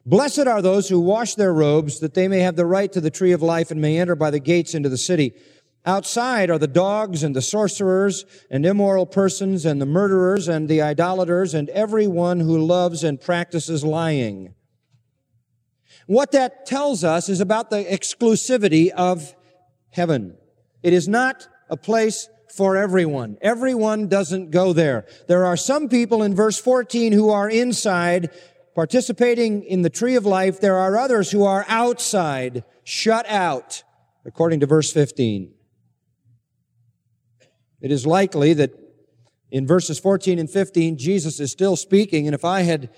Blessed 0.05 0.47
are 0.47 0.61
those 0.61 0.87
who 0.87 1.01
wash 1.01 1.35
their 1.35 1.53
robes 1.53 1.99
that 1.99 2.13
they 2.13 2.29
may 2.29 2.39
have 2.39 2.55
the 2.55 2.65
right 2.65 2.93
to 2.93 3.01
the 3.01 3.11
tree 3.11 3.33
of 3.33 3.41
life 3.41 3.71
and 3.71 3.81
may 3.81 3.99
enter 3.99 4.15
by 4.15 4.31
the 4.31 4.39
gates 4.39 4.73
into 4.73 4.87
the 4.87 4.97
city. 4.97 5.33
Outside 5.87 6.49
are 6.49 6.59
the 6.59 6.67
dogs 6.67 7.23
and 7.23 7.33
the 7.33 7.41
sorcerers 7.41 8.25
and 8.51 8.65
immoral 8.65 9.05
persons 9.05 9.65
and 9.65 9.81
the 9.81 9.85
murderers 9.85 10.49
and 10.49 10.67
the 10.67 10.81
idolaters 10.81 11.53
and 11.53 11.69
everyone 11.69 12.41
who 12.41 12.57
loves 12.57 13.05
and 13.05 13.21
practices 13.21 13.85
lying. 13.85 14.53
What 16.05 16.33
that 16.33 16.65
tells 16.65 17.05
us 17.05 17.29
is 17.29 17.39
about 17.39 17.69
the 17.69 17.85
exclusivity 17.85 18.89
of 18.89 19.33
heaven. 19.89 20.35
It 20.83 20.91
is 20.91 21.07
not 21.07 21.47
a 21.69 21.77
place 21.77 22.27
for 22.53 22.75
everyone. 22.75 23.37
Everyone 23.41 24.09
doesn't 24.09 24.51
go 24.51 24.73
there. 24.73 25.05
There 25.29 25.45
are 25.45 25.55
some 25.55 25.87
people 25.87 26.21
in 26.21 26.35
verse 26.35 26.59
14 26.59 27.13
who 27.13 27.29
are 27.29 27.49
inside 27.49 28.29
participating 28.75 29.63
in 29.63 29.83
the 29.83 29.89
tree 29.89 30.15
of 30.15 30.25
life. 30.25 30.59
There 30.59 30.75
are 30.75 30.97
others 30.97 31.31
who 31.31 31.45
are 31.45 31.63
outside, 31.69 32.65
shut 32.83 33.25
out, 33.29 33.83
according 34.25 34.59
to 34.59 34.65
verse 34.65 34.91
15. 34.91 35.53
It 37.81 37.91
is 37.91 38.05
likely 38.05 38.53
that 38.53 38.71
in 39.51 39.67
verses 39.67 39.99
14 39.99 40.39
and 40.39 40.49
15, 40.49 40.97
Jesus 40.97 41.39
is 41.39 41.51
still 41.51 41.75
speaking, 41.75 42.27
and 42.27 42.35
if 42.35 42.43
I 42.43 42.61
had 42.61 42.89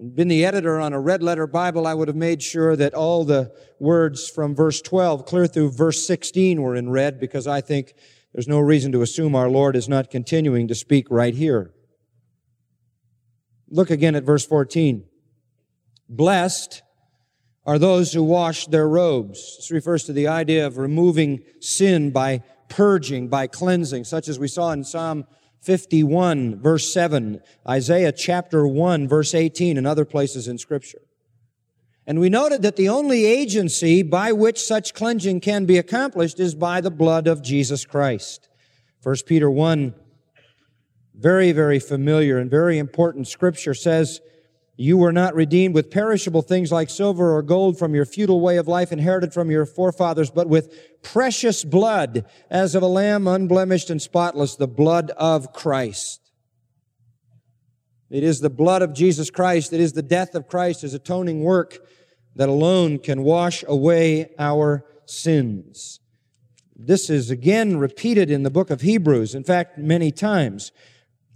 been 0.00 0.28
the 0.28 0.44
editor 0.44 0.78
on 0.78 0.92
a 0.92 1.00
red 1.00 1.22
letter 1.22 1.46
Bible, 1.46 1.86
I 1.86 1.94
would 1.94 2.08
have 2.08 2.16
made 2.16 2.42
sure 2.42 2.76
that 2.76 2.94
all 2.94 3.24
the 3.24 3.52
words 3.80 4.28
from 4.28 4.54
verse 4.54 4.80
12 4.80 5.26
clear 5.26 5.46
through 5.46 5.72
verse 5.72 6.06
16 6.06 6.62
were 6.62 6.76
in 6.76 6.90
red 6.90 7.18
because 7.18 7.46
I 7.46 7.60
think 7.60 7.94
there's 8.32 8.46
no 8.48 8.60
reason 8.60 8.92
to 8.92 9.02
assume 9.02 9.34
our 9.34 9.50
Lord 9.50 9.74
is 9.74 9.88
not 9.88 10.10
continuing 10.10 10.68
to 10.68 10.74
speak 10.74 11.08
right 11.10 11.34
here. 11.34 11.72
Look 13.68 13.90
again 13.90 14.14
at 14.14 14.22
verse 14.22 14.46
14. 14.46 15.04
Blessed 16.08 16.82
are 17.66 17.78
those 17.78 18.12
who 18.12 18.22
wash 18.22 18.66
their 18.66 18.88
robes. 18.88 19.56
This 19.56 19.70
refers 19.70 20.04
to 20.04 20.12
the 20.12 20.28
idea 20.28 20.66
of 20.66 20.78
removing 20.78 21.42
sin 21.60 22.12
by 22.12 22.42
purging, 22.68 23.28
by 23.28 23.46
cleansing, 23.46 24.04
such 24.04 24.28
as 24.28 24.38
we 24.38 24.48
saw 24.48 24.72
in 24.72 24.84
Psalm 24.84 25.26
51 25.62 26.60
verse 26.60 26.92
7, 26.92 27.40
Isaiah 27.68 28.12
chapter 28.12 28.66
1 28.66 29.08
verse 29.08 29.34
18, 29.34 29.76
and 29.76 29.86
other 29.86 30.04
places 30.04 30.48
in 30.48 30.58
scripture. 30.58 31.02
And 32.06 32.20
we 32.20 32.30
noted 32.30 32.62
that 32.62 32.76
the 32.76 32.88
only 32.88 33.26
agency 33.26 34.02
by 34.02 34.32
which 34.32 34.58
such 34.58 34.94
cleansing 34.94 35.40
can 35.40 35.66
be 35.66 35.76
accomplished 35.76 36.40
is 36.40 36.54
by 36.54 36.80
the 36.80 36.90
blood 36.90 37.26
of 37.26 37.42
Jesus 37.42 37.84
Christ. 37.84 38.48
1 39.02 39.16
Peter 39.26 39.50
1, 39.50 39.94
very, 41.14 41.52
very 41.52 41.78
familiar 41.78 42.38
and 42.38 42.50
very 42.50 42.78
important 42.78 43.28
scripture 43.28 43.74
says, 43.74 44.20
you 44.80 44.96
were 44.96 45.12
not 45.12 45.34
redeemed 45.34 45.74
with 45.74 45.90
perishable 45.90 46.40
things 46.40 46.70
like 46.70 46.88
silver 46.88 47.34
or 47.36 47.42
gold 47.42 47.76
from 47.76 47.96
your 47.96 48.04
futile 48.04 48.40
way 48.40 48.58
of 48.58 48.68
life 48.68 48.92
inherited 48.92 49.34
from 49.34 49.50
your 49.50 49.66
forefathers, 49.66 50.30
but 50.30 50.48
with 50.48 50.72
precious 51.02 51.64
blood 51.64 52.24
as 52.48 52.76
of 52.76 52.82
a 52.84 52.86
lamb 52.86 53.26
unblemished 53.26 53.90
and 53.90 54.00
spotless, 54.00 54.54
the 54.54 54.68
blood 54.68 55.10
of 55.16 55.52
Christ. 55.52 56.30
It 58.08 58.22
is 58.22 58.38
the 58.38 58.50
blood 58.50 58.82
of 58.82 58.94
Jesus 58.94 59.30
Christ. 59.30 59.72
It 59.72 59.80
is 59.80 59.94
the 59.94 60.00
death 60.02 60.36
of 60.36 60.46
Christ, 60.46 60.82
his 60.82 60.94
atoning 60.94 61.42
work 61.42 61.78
that 62.36 62.48
alone 62.48 63.00
can 63.00 63.24
wash 63.24 63.64
away 63.66 64.30
our 64.38 64.84
sins. 65.06 65.98
This 66.76 67.10
is 67.10 67.32
again 67.32 67.78
repeated 67.78 68.30
in 68.30 68.44
the 68.44 68.50
book 68.50 68.70
of 68.70 68.82
Hebrews. 68.82 69.34
In 69.34 69.42
fact, 69.42 69.76
many 69.76 70.12
times. 70.12 70.70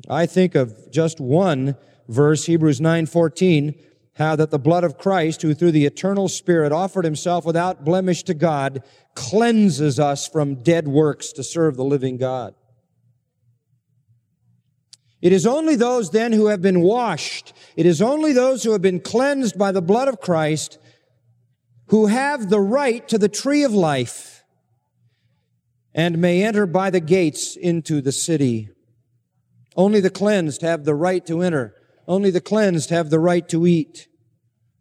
I 0.08 0.26
think 0.26 0.54
of 0.54 0.92
just 0.92 1.20
one 1.20 1.76
verse, 2.09 2.47
Hebrews 2.47 2.80
9:14, 2.80 3.75
how 4.14 4.37
that 4.37 4.50
the 4.50 4.59
blood 4.59 4.85
of 4.85 4.99
Christ, 4.99 5.42
who 5.42 5.54
through 5.54 5.73
the 5.73 5.87
eternal 5.87 6.28
Spirit 6.28 6.73
offered 6.73 7.04
himself 7.04 7.44
without 7.44 7.85
blemish 7.85 8.23
to 8.25 8.35
God, 8.35 8.82
cleanses 9.14 9.99
us 9.99 10.26
from 10.26 10.62
dead 10.62 10.88
works 10.88 11.32
to 11.32 11.42
serve 11.42 11.76
the 11.76 11.85
living 11.85 12.16
God. 12.16 12.54
It 15.21 15.32
is 15.32 15.47
only 15.47 15.76
those 15.76 16.11
then 16.11 16.32
who 16.32 16.47
have 16.47 16.61
been 16.61 16.80
washed, 16.80 17.52
it 17.76 17.87
is 17.87 18.02
only 18.02 18.32
those 18.32 18.64
who 18.64 18.73
have 18.73 18.82
been 18.82 19.00
cleansed 19.00 19.56
by 19.56 19.73
the 19.73 19.82
blood 19.82 20.09
of 20.09 20.21
Christ 20.21 20.78
who 21.92 22.06
have 22.06 22.49
the 22.49 22.59
right 22.61 23.06
to 23.06 23.18
the 23.18 23.28
tree 23.28 23.62
of 23.62 23.75
life 23.75 24.44
and 25.94 26.16
may 26.16 26.42
enter 26.42 26.64
by 26.64 26.88
the 26.88 27.00
gates 27.00 27.54
into 27.54 28.00
the 28.00 28.12
city. 28.12 28.71
Only 29.76 30.00
the 30.00 30.09
cleansed 30.09 30.62
have 30.62 30.85
the 30.85 30.94
right 30.94 31.25
to 31.26 31.42
enter. 31.42 31.75
Only 32.12 32.31
the 32.31 32.42
cleansed 32.42 32.90
have 32.90 33.09
the 33.09 33.19
right 33.19 33.49
to 33.49 33.66
eat. 33.66 34.07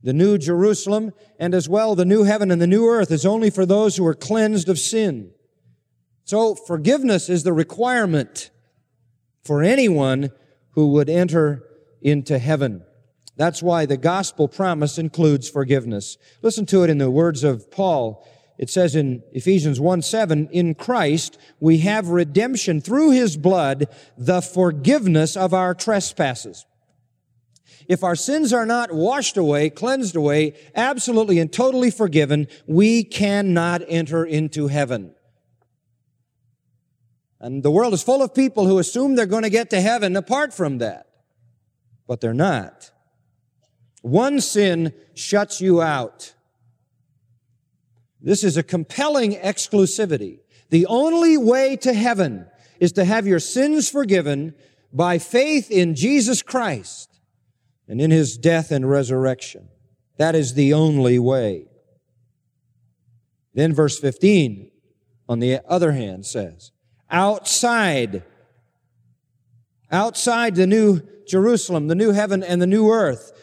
The 0.04 0.12
new 0.12 0.38
Jerusalem 0.38 1.14
and 1.40 1.56
as 1.56 1.70
well 1.70 1.96
the 1.96 2.04
new 2.04 2.24
heaven 2.24 2.52
and 2.52 2.62
the 2.62 2.68
new 2.68 2.86
earth 2.86 3.10
is 3.10 3.26
only 3.26 3.50
for 3.50 3.66
those 3.66 3.96
who 3.96 4.06
are 4.06 4.14
cleansed 4.14 4.68
of 4.68 4.78
sin. 4.78 5.32
So 6.26 6.56
forgiveness 6.56 7.30
is 7.30 7.44
the 7.44 7.54
requirement 7.54 8.52
for 9.46 9.64
anyone 9.64 10.32
who 10.72 10.92
would 10.92 11.10
enter 11.10 11.64
into 12.02 12.38
heaven. 12.38 12.84
That's 13.38 13.64
why 13.64 13.86
the 13.86 13.96
gospel 13.96 14.50
promise 14.50 14.98
includes 14.98 15.50
forgiveness. 15.50 16.18
Listen 16.42 16.66
to 16.66 16.84
it 16.84 16.90
in 16.90 16.98
the 16.98 17.10
words 17.10 17.46
of 17.46 17.72
Paul. 17.72 18.28
It 18.58 18.70
says 18.70 18.94
in 18.94 19.24
Ephesians 19.32 19.80
1 19.80 20.02
7, 20.02 20.50
in 20.52 20.76
Christ 20.76 21.38
we 21.62 21.78
have 21.78 22.10
redemption 22.10 22.82
through 22.82 23.12
his 23.12 23.38
blood, 23.38 23.88
the 24.18 24.42
forgiveness 24.42 25.38
of 25.38 25.54
our 25.54 25.74
trespasses. 25.74 26.66
If 27.88 28.04
our 28.04 28.16
sins 28.16 28.54
are 28.54 28.66
not 28.66 28.92
washed 28.92 29.38
away, 29.38 29.70
cleansed 29.70 30.16
away, 30.16 30.54
absolutely 30.76 31.40
and 31.40 31.52
totally 31.52 31.92
forgiven, 31.92 32.48
we 32.68 33.04
cannot 33.04 33.82
enter 33.88 34.24
into 34.24 34.68
heaven. 34.68 35.14
And 37.40 37.64
the 37.64 37.72
world 37.72 37.94
is 37.94 38.04
full 38.04 38.22
of 38.22 38.36
people 38.36 38.68
who 38.68 38.78
assume 38.78 39.16
they're 39.16 39.26
going 39.26 39.44
to 39.44 39.50
get 39.50 39.72
to 39.72 39.82
heaven 39.82 40.16
apart 40.16 40.54
from 40.54 40.78
that. 40.78 41.08
But 42.08 42.22
they're 42.22 42.34
not. 42.34 42.92
One 44.02 44.42
sin 44.42 44.94
shuts 45.16 45.62
you 45.62 45.82
out. 45.82 46.34
This 48.22 48.44
is 48.44 48.58
a 48.58 48.64
compelling 48.64 49.34
exclusivity. 49.34 50.40
The 50.70 50.86
only 50.86 51.38
way 51.38 51.76
to 51.78 51.94
heaven 51.94 52.46
is 52.80 52.92
to 52.94 53.06
have 53.06 53.28
your 53.28 53.40
sins 53.40 53.90
forgiven 53.90 54.54
by 54.94 55.18
faith 55.18 55.72
in 55.72 55.96
Jesus 55.96 56.42
Christ 56.42 57.11
and 57.92 58.00
in 58.00 58.10
his 58.10 58.38
death 58.38 58.72
and 58.72 58.90
resurrection. 58.90 59.68
That 60.18 60.34
is 60.34 60.54
the 60.54 60.74
only 60.74 61.20
way. 61.20 61.66
Then 63.54 63.74
verse 63.74 64.00
15, 64.00 64.72
on 65.28 65.40
the 65.40 65.60
other 65.68 65.92
hand, 65.92 66.26
says, 66.26 66.72
outside, 67.10 68.24
outside 69.92 70.56
the 70.56 70.66
new 70.66 71.02
Jerusalem, 71.28 71.90
the 71.90 71.96
new 71.96 72.14
heaven 72.14 72.44
and 72.44 72.62
the 72.62 72.68
new 72.68 72.90
earth, 72.90 73.34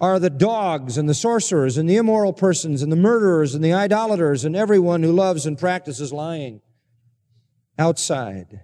are 0.00 0.18
the 0.18 0.30
dogs 0.30 0.98
and 0.98 1.08
the 1.08 1.14
sorcerers 1.14 1.78
and 1.78 1.88
the 1.88 1.96
immoral 1.96 2.32
persons 2.32 2.82
and 2.82 2.90
the 2.90 2.96
murderers 2.96 3.54
and 3.54 3.62
the 3.62 3.72
idolaters 3.72 4.44
and 4.44 4.56
everyone 4.56 5.04
who 5.04 5.12
loves 5.12 5.46
and 5.46 5.56
practices 5.56 6.12
lying. 6.12 6.60
Outside. 7.78 8.62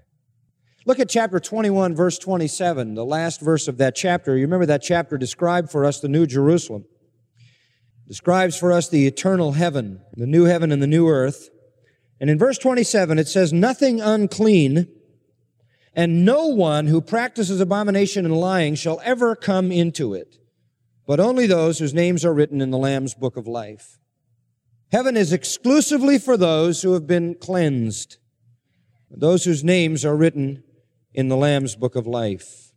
Look 0.85 0.99
at 0.99 1.09
chapter 1.09 1.39
21, 1.39 1.95
verse 1.95 2.19
27, 2.19 2.95
the 2.95 3.05
last 3.05 3.41
verse 3.41 3.69
of 3.69 3.79
that 3.79 3.95
chapter. 3.95 4.37
You 4.37 4.43
remember 4.43 4.67
that 4.67 4.83
chapter 4.83 5.17
described 5.17 5.71
for 5.71 5.85
us 5.85 6.01
the 6.01 6.09
New 6.09 6.27
Jerusalem, 6.27 6.87
describes 8.09 8.59
for 8.59 8.73
us 8.73 8.89
the 8.89 9.07
eternal 9.07 9.53
heaven, 9.53 10.01
the 10.15 10.27
new 10.27 10.45
heaven 10.45 10.73
and 10.73 10.83
the 10.83 10.89
new 10.89 11.09
earth. 11.09 11.51
And 12.21 12.29
in 12.29 12.37
verse 12.37 12.59
27, 12.59 13.17
it 13.21 13.29
says, 13.29 13.53
Nothing 13.53 14.01
unclean 14.01 14.89
and 15.95 16.25
no 16.25 16.49
one 16.49 16.89
who 16.89 17.01
practices 17.01 17.61
abomination 17.61 18.25
and 18.25 18.37
lying 18.37 18.75
shall 18.75 19.01
ever 19.05 19.37
come 19.37 19.71
into 19.71 20.15
it, 20.15 20.39
but 21.07 21.21
only 21.21 21.47
those 21.47 21.79
whose 21.79 21.95
names 21.95 22.25
are 22.25 22.35
written 22.35 22.61
in 22.61 22.71
the 22.73 22.79
Lamb's 22.79 23.15
book 23.15 23.37
of 23.37 23.47
life. 23.47 24.01
Heaven 24.91 25.17
is 25.17 25.33
exclusively 25.33 26.19
for 26.19 26.37
those 26.37 26.83
who 26.83 26.95
have 26.95 27.07
been 27.07 27.37
cleansed, 27.37 28.17
those 29.11 29.45
whose 29.45 29.63
names 29.63 30.05
are 30.05 30.17
written 30.17 30.65
in 31.15 31.29
the 31.29 31.37
Lamb's 31.37 31.77
book 31.77 31.97
of 31.97 32.07
life. 32.07 32.73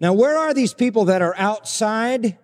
Now, 0.00 0.12
where 0.12 0.38
are 0.38 0.54
these 0.54 0.74
people 0.74 1.04
that 1.06 1.22
are 1.22 1.34
outside? 1.36 2.38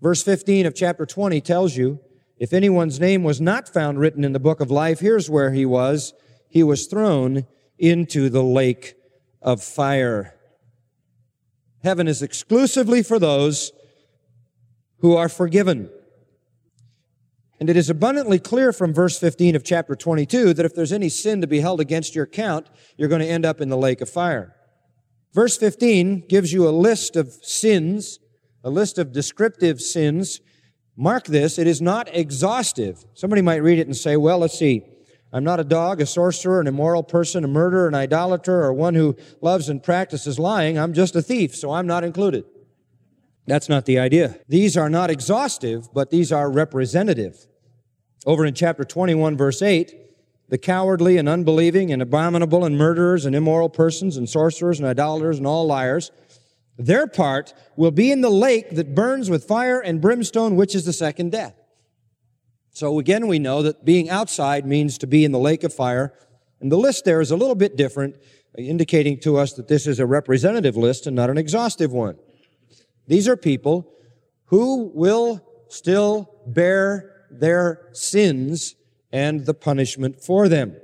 Verse 0.00 0.22
15 0.22 0.66
of 0.66 0.74
chapter 0.74 1.04
20 1.04 1.40
tells 1.40 1.76
you, 1.76 2.00
if 2.38 2.52
anyone's 2.52 3.00
name 3.00 3.24
was 3.24 3.40
not 3.40 3.68
found 3.68 3.98
written 3.98 4.24
in 4.24 4.32
the 4.32 4.38
book 4.38 4.60
of 4.60 4.70
life, 4.70 5.00
here's 5.00 5.28
where 5.28 5.52
he 5.52 5.66
was. 5.66 6.14
He 6.48 6.62
was 6.62 6.86
thrown 6.86 7.46
into 7.78 8.28
the 8.28 8.42
lake 8.42 8.94
of 9.42 9.62
fire. 9.62 10.34
Heaven 11.82 12.08
is 12.08 12.22
exclusively 12.22 13.02
for 13.02 13.18
those 13.18 13.72
who 14.98 15.16
are 15.16 15.28
forgiven. 15.28 15.90
And 17.60 17.68
it 17.68 17.76
is 17.76 17.90
abundantly 17.90 18.38
clear 18.38 18.72
from 18.72 18.94
verse 18.94 19.18
15 19.18 19.56
of 19.56 19.64
chapter 19.64 19.96
22 19.96 20.54
that 20.54 20.64
if 20.64 20.74
there's 20.74 20.92
any 20.92 21.08
sin 21.08 21.40
to 21.40 21.46
be 21.46 21.60
held 21.60 21.80
against 21.80 22.14
your 22.14 22.24
account, 22.24 22.68
you're 22.96 23.08
going 23.08 23.20
to 23.20 23.26
end 23.26 23.44
up 23.44 23.60
in 23.60 23.68
the 23.68 23.76
lake 23.76 24.00
of 24.00 24.08
fire. 24.08 24.54
Verse 25.34 25.56
15 25.56 26.26
gives 26.28 26.52
you 26.52 26.68
a 26.68 26.70
list 26.70 27.16
of 27.16 27.32
sins, 27.42 28.20
a 28.62 28.70
list 28.70 28.96
of 28.98 29.12
descriptive 29.12 29.80
sins. 29.80 30.40
Mark 30.96 31.26
this, 31.26 31.58
it 31.58 31.66
is 31.66 31.82
not 31.82 32.08
exhaustive. 32.14 33.04
Somebody 33.14 33.42
might 33.42 33.62
read 33.62 33.78
it 33.78 33.86
and 33.86 33.96
say, 33.96 34.16
well, 34.16 34.38
let's 34.38 34.58
see. 34.58 34.84
I'm 35.32 35.44
not 35.44 35.60
a 35.60 35.64
dog, 35.64 36.00
a 36.00 36.06
sorcerer, 36.06 36.60
an 36.60 36.66
immoral 36.66 37.02
person, 37.02 37.44
a 37.44 37.48
murderer, 37.48 37.88
an 37.88 37.94
idolater, 37.94 38.62
or 38.62 38.72
one 38.72 38.94
who 38.94 39.16
loves 39.42 39.68
and 39.68 39.82
practices 39.82 40.38
lying. 40.38 40.78
I'm 40.78 40.94
just 40.94 41.14
a 41.14 41.22
thief, 41.22 41.54
so 41.54 41.72
I'm 41.72 41.86
not 41.86 42.02
included. 42.02 42.44
That's 43.48 43.70
not 43.70 43.86
the 43.86 43.98
idea. 43.98 44.38
These 44.46 44.76
are 44.76 44.90
not 44.90 45.08
exhaustive, 45.08 45.88
but 45.94 46.10
these 46.10 46.30
are 46.30 46.50
representative. 46.50 47.46
Over 48.26 48.44
in 48.44 48.52
chapter 48.52 48.84
21, 48.84 49.38
verse 49.38 49.62
8, 49.62 49.94
the 50.50 50.58
cowardly 50.58 51.16
and 51.16 51.30
unbelieving 51.30 51.90
and 51.90 52.02
abominable 52.02 52.66
and 52.66 52.76
murderers 52.76 53.24
and 53.24 53.34
immoral 53.34 53.70
persons 53.70 54.18
and 54.18 54.28
sorcerers 54.28 54.78
and 54.78 54.86
idolaters 54.86 55.38
and 55.38 55.46
all 55.46 55.66
liars, 55.66 56.10
their 56.76 57.06
part 57.06 57.54
will 57.74 57.90
be 57.90 58.12
in 58.12 58.20
the 58.20 58.28
lake 58.28 58.70
that 58.72 58.94
burns 58.94 59.30
with 59.30 59.44
fire 59.44 59.80
and 59.80 60.02
brimstone, 60.02 60.54
which 60.54 60.74
is 60.74 60.84
the 60.84 60.92
second 60.92 61.32
death. 61.32 61.54
So 62.72 62.98
again, 62.98 63.28
we 63.28 63.38
know 63.38 63.62
that 63.62 63.82
being 63.82 64.10
outside 64.10 64.66
means 64.66 64.98
to 64.98 65.06
be 65.06 65.24
in 65.24 65.32
the 65.32 65.38
lake 65.38 65.64
of 65.64 65.72
fire. 65.72 66.12
And 66.60 66.70
the 66.70 66.76
list 66.76 67.06
there 67.06 67.22
is 67.22 67.30
a 67.30 67.36
little 67.36 67.54
bit 67.54 67.76
different, 67.76 68.16
indicating 68.58 69.18
to 69.20 69.38
us 69.38 69.54
that 69.54 69.68
this 69.68 69.86
is 69.86 69.98
a 69.98 70.06
representative 70.06 70.76
list 70.76 71.06
and 71.06 71.16
not 71.16 71.30
an 71.30 71.38
exhaustive 71.38 71.92
one. 71.92 72.18
These 73.08 73.26
are 73.26 73.36
people 73.36 73.90
who 74.46 74.92
will 74.94 75.42
still 75.68 76.30
bear 76.46 77.26
their 77.30 77.88
sins 77.92 78.74
and 79.10 79.44
the 79.44 79.54
punishment 79.54 80.22
for 80.22 80.48
them. 80.48 80.76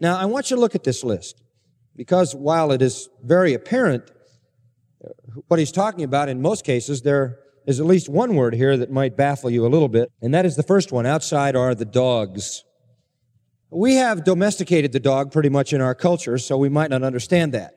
Now, 0.00 0.18
I 0.18 0.26
want 0.26 0.50
you 0.50 0.56
to 0.56 0.60
look 0.60 0.74
at 0.74 0.84
this 0.84 1.02
list 1.04 1.40
because 1.96 2.34
while 2.34 2.72
it 2.72 2.82
is 2.82 3.08
very 3.22 3.54
apparent 3.54 4.10
uh, 5.04 5.10
what 5.48 5.58
he's 5.58 5.72
talking 5.72 6.04
about 6.04 6.28
in 6.28 6.42
most 6.42 6.64
cases, 6.64 7.02
there 7.02 7.38
is 7.66 7.80
at 7.80 7.86
least 7.86 8.08
one 8.08 8.34
word 8.34 8.54
here 8.54 8.76
that 8.76 8.90
might 8.90 9.16
baffle 9.16 9.50
you 9.50 9.64
a 9.64 9.68
little 9.68 9.88
bit, 9.88 10.10
and 10.20 10.34
that 10.34 10.44
is 10.44 10.56
the 10.56 10.62
first 10.62 10.92
one. 10.92 11.06
Outside 11.06 11.56
are 11.56 11.74
the 11.74 11.84
dogs. 11.84 12.64
We 13.70 13.94
have 13.94 14.24
domesticated 14.24 14.92
the 14.92 15.00
dog 15.00 15.32
pretty 15.32 15.48
much 15.48 15.72
in 15.72 15.80
our 15.80 15.94
culture, 15.94 16.38
so 16.38 16.56
we 16.56 16.68
might 16.68 16.90
not 16.90 17.02
understand 17.02 17.52
that. 17.54 17.74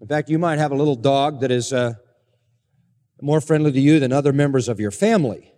In 0.00 0.08
fact, 0.08 0.30
you 0.30 0.38
might 0.38 0.58
have 0.58 0.72
a 0.72 0.74
little 0.74 0.96
dog 0.96 1.40
that 1.40 1.50
is 1.50 1.72
uh, 1.72 1.94
more 3.22 3.40
friendly 3.40 3.72
to 3.72 3.80
you 3.80 4.00
than 4.00 4.12
other 4.12 4.32
members 4.32 4.68
of 4.68 4.80
your 4.80 4.90
family. 4.90 5.52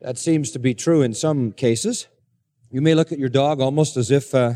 That 0.00 0.18
seems 0.18 0.50
to 0.52 0.58
be 0.58 0.74
true 0.74 1.02
in 1.02 1.14
some 1.14 1.52
cases. 1.52 2.08
You 2.70 2.80
may 2.80 2.94
look 2.94 3.12
at 3.12 3.18
your 3.18 3.28
dog 3.28 3.60
almost 3.60 3.96
as 3.96 4.10
if 4.10 4.34
uh, 4.34 4.54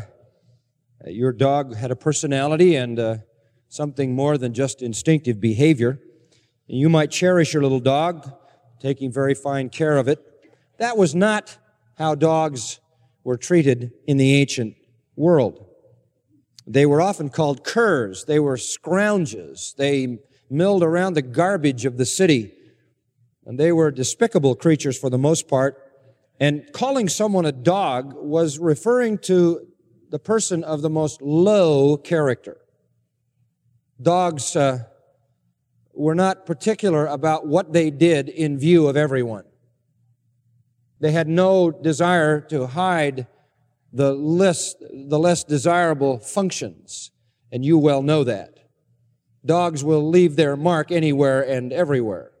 your 1.07 1.31
dog 1.31 1.75
had 1.75 1.91
a 1.91 1.95
personality 1.95 2.75
and 2.75 2.99
uh, 2.99 3.17
something 3.67 4.13
more 4.13 4.37
than 4.37 4.53
just 4.53 4.81
instinctive 4.81 5.39
behavior. 5.39 5.99
And 6.67 6.77
You 6.77 6.89
might 6.89 7.11
cherish 7.11 7.53
your 7.53 7.63
little 7.63 7.79
dog, 7.79 8.31
taking 8.79 9.11
very 9.11 9.33
fine 9.33 9.69
care 9.69 9.97
of 9.97 10.07
it. 10.07 10.19
That 10.77 10.97
was 10.97 11.15
not 11.15 11.57
how 11.97 12.15
dogs 12.15 12.79
were 13.23 13.37
treated 13.37 13.91
in 14.07 14.17
the 14.17 14.35
ancient 14.35 14.75
world. 15.15 15.65
They 16.65 16.85
were 16.85 17.01
often 17.01 17.29
called 17.29 17.63
curs. 17.63 18.25
They 18.25 18.39
were 18.39 18.55
scrounges. 18.55 19.75
They 19.75 20.19
milled 20.49 20.83
around 20.83 21.13
the 21.13 21.21
garbage 21.21 21.85
of 21.85 21.97
the 21.97 22.05
city. 22.05 22.53
And 23.45 23.59
they 23.59 23.71
were 23.71 23.91
despicable 23.91 24.55
creatures 24.55 24.97
for 24.97 25.09
the 25.09 25.17
most 25.17 25.47
part. 25.47 25.77
And 26.39 26.71
calling 26.71 27.09
someone 27.09 27.45
a 27.45 27.51
dog 27.51 28.13
was 28.15 28.59
referring 28.59 29.17
to 29.19 29.67
the 30.09 30.19
person 30.19 30.63
of 30.63 30.81
the 30.81 30.89
most 30.89 31.21
low 31.21 31.97
character. 31.97 32.57
Dogs 34.01 34.55
uh, 34.55 34.85
were 35.93 36.15
not 36.15 36.45
particular 36.45 37.05
about 37.05 37.45
what 37.45 37.73
they 37.73 37.89
did 37.89 38.29
in 38.29 38.57
view 38.57 38.87
of 38.87 38.95
everyone. 38.95 39.43
They 40.99 41.11
had 41.11 41.27
no 41.27 41.71
desire 41.71 42.41
to 42.41 42.67
hide 42.67 43.27
the 43.91 44.13
less, 44.13 44.75
the 44.79 45.19
less 45.19 45.43
desirable 45.43 46.19
functions, 46.19 47.11
and 47.51 47.65
you 47.65 47.77
well 47.77 48.01
know 48.01 48.23
that. 48.23 48.58
Dogs 49.45 49.83
will 49.83 50.09
leave 50.09 50.35
their 50.35 50.55
mark 50.55 50.91
anywhere 50.91 51.41
and 51.41 51.71
everywhere. 51.71 52.31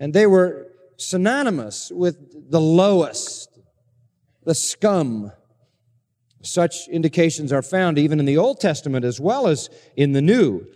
And 0.00 0.12
they 0.12 0.26
were 0.26 0.68
synonymous 0.96 1.90
with 1.94 2.50
the 2.50 2.60
lowest, 2.60 3.48
the 4.44 4.54
scum. 4.54 5.32
Such 6.42 6.88
indications 6.88 7.52
are 7.52 7.62
found 7.62 7.98
even 7.98 8.20
in 8.20 8.26
the 8.26 8.36
Old 8.36 8.60
Testament 8.60 9.04
as 9.04 9.20
well 9.20 9.46
as 9.46 9.70
in 9.96 10.12
the 10.12 10.22
New. 10.22 10.66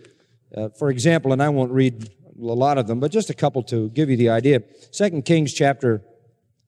Uh, 0.55 0.69
for 0.69 0.89
example, 0.89 1.31
and 1.31 1.43
I 1.43 1.49
won't 1.49 1.71
read 1.71 2.09
a 2.41 2.43
lot 2.43 2.77
of 2.77 2.87
them, 2.87 2.99
but 2.99 3.11
just 3.11 3.29
a 3.29 3.33
couple 3.33 3.61
to 3.63 3.89
give 3.89 4.09
you 4.09 4.17
the 4.17 4.29
idea. 4.29 4.63
Second 4.91 5.25
Kings 5.25 5.53
chapter 5.53 6.01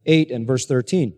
8 0.06 0.30
and 0.32 0.46
verse 0.46 0.66
13. 0.66 1.16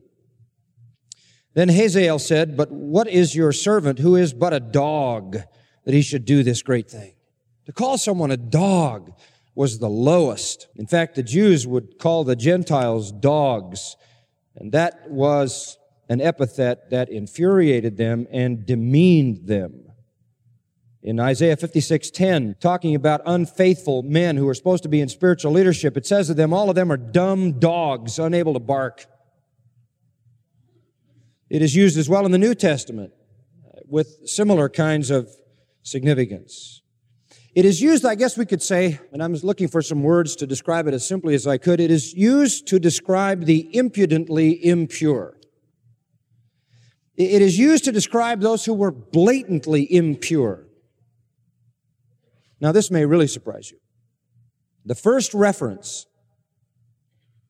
Then 1.56 1.70
Hazael 1.70 2.20
said, 2.20 2.56
But 2.58 2.72
what 2.72 3.08
is 3.08 3.36
your 3.36 3.52
servant 3.52 4.00
who 4.00 4.16
is 4.16 4.34
but 4.34 4.54
a 4.54 4.60
dog 4.60 5.38
that 5.86 5.94
he 5.94 6.02
should 6.02 6.26
do 6.26 6.44
this 6.44 6.62
great 6.62 6.90
thing? 6.90 7.14
To 7.66 7.72
call 7.72 7.98
someone 7.98 8.32
a 8.32 8.38
dog 8.38 9.14
was 9.56 9.80
the 9.80 9.90
lowest. 9.90 10.68
In 10.76 10.88
fact, 10.88 11.16
the 11.16 11.24
Jews 11.24 11.68
would 11.68 12.00
call 12.00 12.24
the 12.24 12.36
Gentiles 12.36 13.12
dogs, 13.12 13.96
and 14.56 14.72
that 14.72 15.10
was 15.10 15.78
an 16.10 16.22
epithet 16.22 16.90
that 16.90 17.10
infuriated 17.10 17.98
them 17.98 18.28
and 18.32 18.66
demeaned 18.66 19.48
them. 19.48 19.92
In 21.02 21.20
Isaiah 21.20 21.58
56:10, 21.58 22.56
talking 22.60 22.96
about 22.96 23.22
unfaithful 23.26 24.04
men 24.04 24.38
who 24.38 24.48
are 24.48 24.54
supposed 24.54 24.84
to 24.84 24.90
be 24.90 25.02
in 25.02 25.10
spiritual 25.10 25.52
leadership, 25.52 25.98
it 25.98 26.06
says 26.06 26.30
of 26.30 26.38
them, 26.38 26.54
all 26.54 26.70
of 26.70 26.76
them 26.76 26.92
are 26.92 26.98
dumb 26.98 27.60
dogs, 27.60 28.20
unable 28.20 28.54
to 28.54 28.60
bark. 28.60 29.06
It 31.50 31.62
is 31.62 31.76
used 31.76 31.98
as 31.98 32.10
well 32.10 32.26
in 32.26 32.32
the 32.32 32.38
New 32.38 32.56
Testament 32.56 33.14
with 33.86 34.18
similar 34.26 34.70
kinds 34.70 35.12
of 35.12 35.30
significance. 35.84 36.82
It 37.56 37.66
is 37.66 37.82
used, 37.82 38.04
I 38.04 38.16
guess 38.16 38.36
we 38.36 38.48
could 38.48 38.64
say, 38.64 39.00
and 39.12 39.22
I'm 39.22 39.34
looking 39.36 39.68
for 39.68 39.82
some 39.82 40.02
words 40.02 40.36
to 40.38 40.48
describe 40.48 40.88
it 40.88 40.94
as 40.96 41.08
simply 41.08 41.36
as 41.36 41.46
I 41.46 41.60
could, 41.60 41.80
it 41.80 41.92
is 41.92 42.14
used 42.14 42.68
to 42.68 42.80
describe 42.80 43.46
the 43.46 43.70
impudently 43.76 44.66
impure. 44.66 45.38
It 47.16 47.44
is 47.44 47.60
used 47.60 47.84
to 47.84 47.92
describe 47.92 48.42
those 48.42 48.66
who 48.66 48.74
were 48.74 48.90
blatantly 48.90 49.84
impure. 49.94 50.66
Now, 52.60 52.72
this 52.72 52.90
may 52.90 53.06
really 53.06 53.28
surprise 53.28 53.70
you. 53.70 53.78
The 54.86 54.96
first 54.96 55.36
reference 55.36 56.08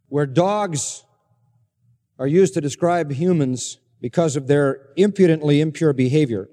where 0.09 0.25
dogs 0.25 1.05
are 2.19 2.27
used 2.27 2.55
to 2.55 2.61
describe 2.61 3.11
humans 3.11 3.77
because 4.01 4.35
of 4.35 4.47
their 4.47 4.89
impudently 4.97 5.61
impure 5.61 5.93
behavior 5.93 6.49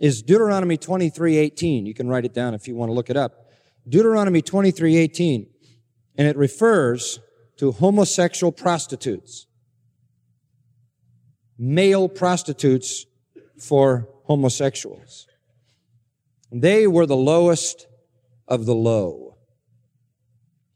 is 0.00 0.22
Deuteronomy 0.22 0.76
23:18. 0.76 1.86
You 1.86 1.94
can 1.94 2.08
write 2.08 2.24
it 2.24 2.34
down 2.34 2.54
if 2.54 2.68
you 2.68 2.76
want 2.76 2.90
to 2.90 2.94
look 2.94 3.10
it 3.10 3.16
up. 3.16 3.50
Deuteronomy 3.88 4.42
23:18 4.42 5.48
and 6.16 6.26
it 6.26 6.36
refers 6.36 7.20
to 7.58 7.72
homosexual 7.72 8.52
prostitutes. 8.52 9.46
Male 11.58 12.08
prostitutes 12.08 13.06
for 13.58 14.08
homosexuals. 14.24 15.26
They 16.52 16.86
were 16.86 17.06
the 17.06 17.16
lowest 17.16 17.86
of 18.46 18.66
the 18.66 18.74
low. 18.74 19.38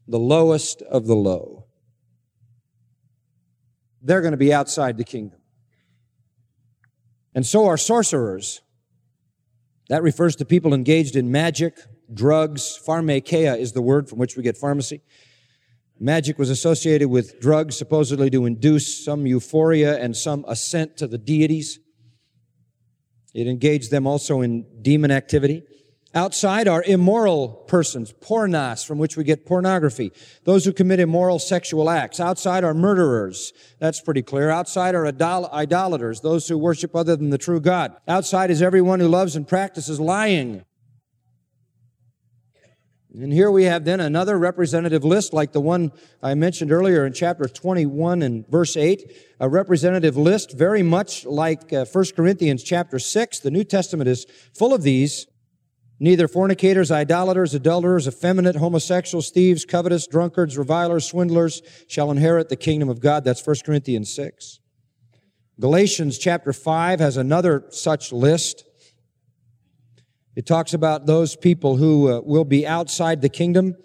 The 0.09 0.19
lowest 0.19 0.83
of 0.83 1.07
the 1.07 1.15
low. 1.15 1.67
They're 4.03 4.23
going 4.23 4.33
to 4.33 4.39
be 4.39 4.53
outside 4.53 4.97
the 4.97 5.05
kingdom. 5.05 5.41
And 7.35 7.47
so 7.47 7.67
are 7.67 7.77
sorcerers. 7.77 8.61
That 9.90 10.05
refers 10.05 10.37
to 10.37 10.44
people 10.44 10.72
engaged 10.72 11.16
in 11.16 11.33
magic, 11.33 11.76
drugs. 12.14 12.79
Pharmakeia 12.87 13.59
is 13.59 13.72
the 13.72 13.83
word 13.83 14.09
from 14.09 14.20
which 14.20 14.37
we 14.37 14.44
get 14.44 14.57
pharmacy. 14.57 15.03
Magic 15.98 16.38
was 16.38 16.48
associated 16.48 17.09
with 17.09 17.40
drugs 17.40 17.76
supposedly 17.76 18.31
to 18.31 18.46
induce 18.46 19.05
some 19.05 19.26
euphoria 19.26 19.98
and 19.98 20.16
some 20.16 20.44
ascent 20.46 20.96
to 20.98 21.09
the 21.09 21.18
deities. 21.18 21.81
It 23.35 23.48
engaged 23.48 23.90
them 23.90 24.07
also 24.07 24.42
in 24.42 24.64
demon 24.81 25.11
activity. 25.11 25.64
Outside 26.12 26.66
are 26.66 26.83
immoral 26.83 27.49
persons, 27.68 28.12
pornos, 28.12 28.85
from 28.85 28.99
which 28.99 29.16
we 29.16 29.23
get 29.23 29.46
pornography. 29.46 30.11
Those 30.42 30.64
who 30.64 30.73
commit 30.73 30.99
immoral 30.99 31.38
sexual 31.38 31.88
acts. 31.88 32.18
Outside 32.18 32.64
are 32.64 32.75
murderers. 32.75 33.53
That's 33.79 34.01
pretty 34.01 34.23
clear. 34.23 34.51
Outside 34.51 34.96
are 34.96 35.07
idol- 35.07 35.49
idolaters, 35.53 36.20
those 36.20 36.49
who 36.49 36.59
worship 36.59 36.96
other 36.96 37.14
than 37.14 37.31
the 37.31 37.38
true 37.38 37.61
God. 37.61 37.94
Outside 38.09 38.51
is 38.51 38.61
everyone 38.61 38.99
who 38.99 39.07
loves 39.07 39.37
and 39.37 39.46
practices 39.46 40.01
lying. 40.01 40.64
And 43.14 43.33
here 43.33 43.51
we 43.51 43.64
have 43.64 43.85
then 43.85 44.01
another 44.01 44.37
representative 44.37 45.05
list 45.05 45.33
like 45.33 45.53
the 45.53 45.61
one 45.61 45.92
I 46.23 46.35
mentioned 46.35 46.73
earlier 46.73 47.07
in 47.07 47.12
chapter 47.12 47.46
21 47.46 48.23
and 48.23 48.49
verse 48.49 48.77
8. 48.77 49.12
A 49.38 49.49
representative 49.49 50.16
list 50.16 50.57
very 50.57 50.83
much 50.83 51.25
like 51.25 51.73
uh, 51.73 51.85
1 51.85 52.05
Corinthians 52.16 52.64
chapter 52.64 52.99
6. 52.99 53.40
The 53.40 53.51
New 53.51 53.64
Testament 53.64 54.09
is 54.09 54.27
full 54.55 54.75
of 54.75 54.83
these. 54.83 55.27
Neither 56.03 56.29
fornicators, 56.29 56.91
idolaters, 56.91 57.55
adulterers, 57.55 58.09
effeminate, 58.09 58.57
homosexuals, 58.57 59.29
thieves, 59.29 59.67
covetous, 59.67 60.07
drunkards, 60.07 60.57
revilers, 60.57 61.05
swindlers 61.05 61.61
shall 61.89 62.11
inherit 62.11 62.49
the 62.49 62.57
kingdom 62.57 62.89
of 62.89 63.01
God. 63.01 63.23
That's 63.23 63.47
1 63.47 63.57
Corinthians 63.67 64.11
6. 64.15 64.61
Galatians 65.61 66.17
chapter 66.17 66.55
5 66.55 67.01
has 67.01 67.19
another 67.19 67.67
such 67.69 68.15
list. 68.15 68.65
It 70.35 70.47
talks 70.47 70.73
about 70.73 71.05
those 71.05 71.37
people 71.37 71.77
who 71.77 72.11
uh, 72.11 72.21
will 72.23 72.47
be 72.47 72.67
outside 72.67 73.21
the 73.21 73.29
kingdom, 73.29 73.77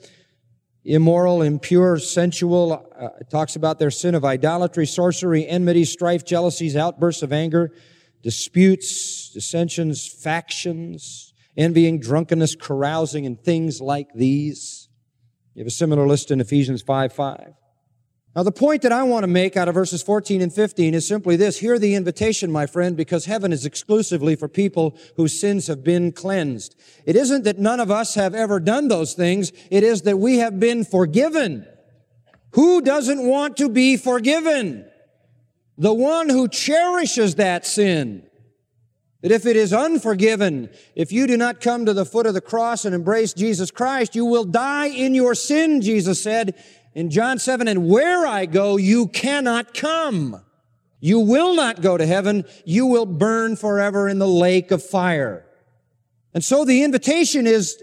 immoral, 0.86 1.42
impure, 1.42 2.00
sensual. 2.00 2.88
Uh, 2.98 3.10
it 3.20 3.30
talks 3.30 3.58
about 3.58 3.78
their 3.78 3.92
sin 3.92 4.16
of 4.16 4.24
idolatry, 4.24 4.86
sorcery, 4.86 5.46
enmity, 5.46 5.84
strife, 5.84 6.24
jealousies, 6.24 6.78
outbursts 6.78 7.24
of 7.24 7.34
anger, 7.34 7.74
disputes, 8.22 9.32
dissensions, 9.32 10.08
factions, 10.08 11.25
envying, 11.58 12.00
drunkenness, 12.00 12.56
carousing, 12.56 13.26
and 13.26 13.40
things 13.40 13.82
like 13.82 14.14
these. 14.14 14.90
You 15.54 15.62
have 15.62 15.68
a 15.68 15.72
similar 15.72 16.06
list 16.06 16.32
in 16.32 16.42
Ephesians 16.42 16.82
5 16.82 17.14
5. 17.14 17.54
Now, 18.36 18.44
the 18.44 18.52
point 18.52 18.82
that 18.82 18.92
I 18.92 19.04
want 19.04 19.24
to 19.24 19.28
make 19.28 19.56
out 19.56 19.70
of 19.70 19.76
verses 19.76 20.04
14 20.04 20.42
and 20.42 20.54
15 20.54 20.94
is 20.94 21.08
simply 21.08 21.38
this. 21.38 21.60
Hear 21.60 21.80
the 21.80 21.96
invitation, 21.96 22.52
my 22.52 22.66
friend, 22.66 22.98
because 22.98 23.26
heaven 23.26 23.54
is 23.54 23.66
exclusively 23.66 24.36
for 24.36 24.50
people 24.50 24.98
whose 25.16 25.40
sins 25.40 25.68
have 25.68 25.86
been 25.86 26.12
cleansed. 26.12 26.76
It 27.06 27.16
isn't 27.16 27.46
that 27.46 27.60
none 27.60 27.80
of 27.80 27.90
us 27.90 28.16
have 28.16 28.36
ever 28.36 28.60
done 28.60 28.90
those 28.90 29.14
things. 29.14 29.54
It 29.72 29.84
is 29.84 30.02
that 30.02 30.18
we 30.18 30.40
have 30.40 30.60
been 30.60 30.84
forgiven. 30.84 31.66
Who 32.52 32.82
doesn't 32.82 33.26
want 33.26 33.56
to 33.58 33.70
be 33.70 33.96
forgiven? 33.96 34.86
The 35.78 35.94
one 35.94 36.28
who 36.28 36.50
cherishes 36.50 37.36
that 37.36 37.66
sin. 37.66 38.28
That 39.26 39.32
if 39.32 39.48
it 39.48 39.56
is 39.56 39.74
unforgiven, 39.74 40.70
if 40.94 41.12
you 41.12 41.26
do 41.26 41.36
not 41.36 41.60
come 41.60 41.88
to 41.88 41.94
the 41.94 42.06
foot 42.06 42.28
of 42.28 42.36
the 42.36 42.42
cross 42.42 42.86
and 42.86 42.94
embrace 42.94 43.34
Jesus 43.34 43.72
Christ, 43.72 44.14
you 44.14 44.24
will 44.24 44.44
die 44.44 44.86
in 44.86 45.16
your 45.16 45.34
sin, 45.34 45.82
Jesus 45.82 46.22
said, 46.22 46.54
in 46.94 47.10
John 47.10 47.40
7, 47.40 47.68
and 47.68 47.90
where 47.90 48.28
I 48.28 48.46
go, 48.46 48.78
you 48.78 49.08
cannot 49.08 49.74
come. 49.74 50.44
You 51.00 51.22
will 51.22 51.56
not 51.56 51.82
go 51.82 51.98
to 51.98 52.06
heaven. 52.06 52.46
You 52.66 52.86
will 52.86 53.08
burn 53.08 53.56
forever 53.56 54.08
in 54.08 54.20
the 54.20 54.28
lake 54.28 54.70
of 54.70 54.84
fire. 54.84 55.48
And 56.36 56.44
so 56.44 56.64
the 56.64 56.84
invitation 56.84 57.48
is, 57.48 57.82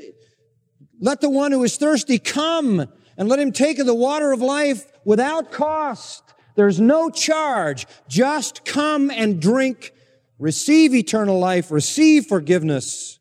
let 1.00 1.20
the 1.20 1.28
one 1.28 1.50
who 1.50 1.64
is 1.64 1.76
thirsty 1.76 2.20
come 2.20 2.86
and 3.16 3.28
let 3.28 3.40
him 3.40 3.50
take 3.50 3.80
of 3.80 3.86
the 3.86 3.96
water 3.96 4.30
of 4.30 4.40
life 4.40 4.86
without 5.04 5.50
cost. 5.50 6.22
There's 6.54 6.80
no 6.80 7.10
charge. 7.10 7.88
Just 8.08 8.64
come 8.64 9.10
and 9.10 9.42
drink, 9.42 9.92
receive 10.38 10.94
eternal 10.94 11.38
life, 11.38 11.70
receive 11.70 12.26
forgiveness. 12.26 13.18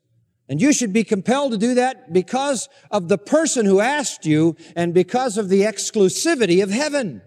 And 0.48 0.60
you 0.60 0.72
should 0.72 0.92
be 0.92 1.04
compelled 1.04 1.52
to 1.52 1.58
do 1.58 1.74
that 1.74 2.12
because 2.12 2.68
of 2.90 3.08
the 3.08 3.18
person 3.18 3.64
who 3.64 3.80
asked 3.80 4.26
you 4.26 4.56
and 4.76 4.92
because 4.92 5.38
of 5.38 5.48
the 5.48 5.62
exclusivity 5.62 6.62
of 6.62 6.70
heaven. 6.70 7.22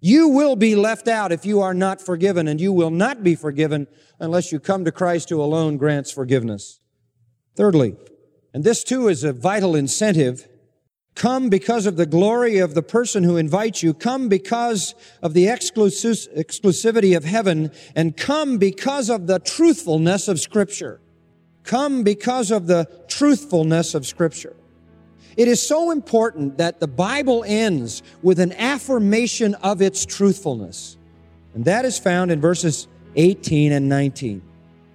You 0.00 0.28
will 0.28 0.56
be 0.56 0.74
left 0.74 1.08
out 1.08 1.32
if 1.32 1.46
you 1.46 1.60
are 1.60 1.74
not 1.74 2.00
forgiven, 2.00 2.48
and 2.48 2.60
you 2.60 2.72
will 2.72 2.90
not 2.90 3.22
be 3.22 3.36
forgiven 3.36 3.86
unless 4.18 4.50
you 4.50 4.58
come 4.58 4.84
to 4.84 4.92
Christ 4.92 5.30
who 5.30 5.40
alone 5.40 5.76
grants 5.76 6.10
forgiveness. 6.10 6.80
Thirdly, 7.56 7.96
and 8.52 8.64
this 8.64 8.82
too 8.82 9.08
is 9.08 9.24
a 9.24 9.32
vital 9.32 9.76
incentive, 9.76 10.48
come 11.14 11.48
because 11.48 11.86
of 11.86 11.96
the 11.96 12.06
glory 12.06 12.58
of 12.58 12.74
the 12.74 12.82
person 12.82 13.22
who 13.22 13.36
invites 13.36 13.82
you, 13.82 13.92
come 13.92 14.28
because 14.28 14.94
of 15.22 15.34
the 15.34 15.46
exclusivity 15.46 17.16
of 17.16 17.24
heaven, 17.24 17.70
and 17.94 18.16
come 18.16 18.58
because 18.58 19.10
of 19.10 19.26
the 19.26 19.38
truthfulness 19.38 20.28
of 20.28 20.40
Scripture 20.40 21.02
come 21.64 22.02
because 22.02 22.50
of 22.50 22.66
the 22.66 22.88
truthfulness 23.08 23.94
of 23.94 24.06
Scripture. 24.06 24.56
It 25.36 25.48
is 25.48 25.66
so 25.66 25.90
important 25.90 26.58
that 26.58 26.80
the 26.80 26.88
Bible 26.88 27.44
ends 27.46 28.02
with 28.22 28.38
an 28.38 28.52
affirmation 28.52 29.54
of 29.56 29.80
its 29.80 30.04
truthfulness. 30.04 30.98
And 31.54 31.64
that 31.64 31.84
is 31.84 31.98
found 31.98 32.30
in 32.30 32.40
verses 32.40 32.88
18 33.16 33.72
and 33.72 33.88
19. 33.88 34.42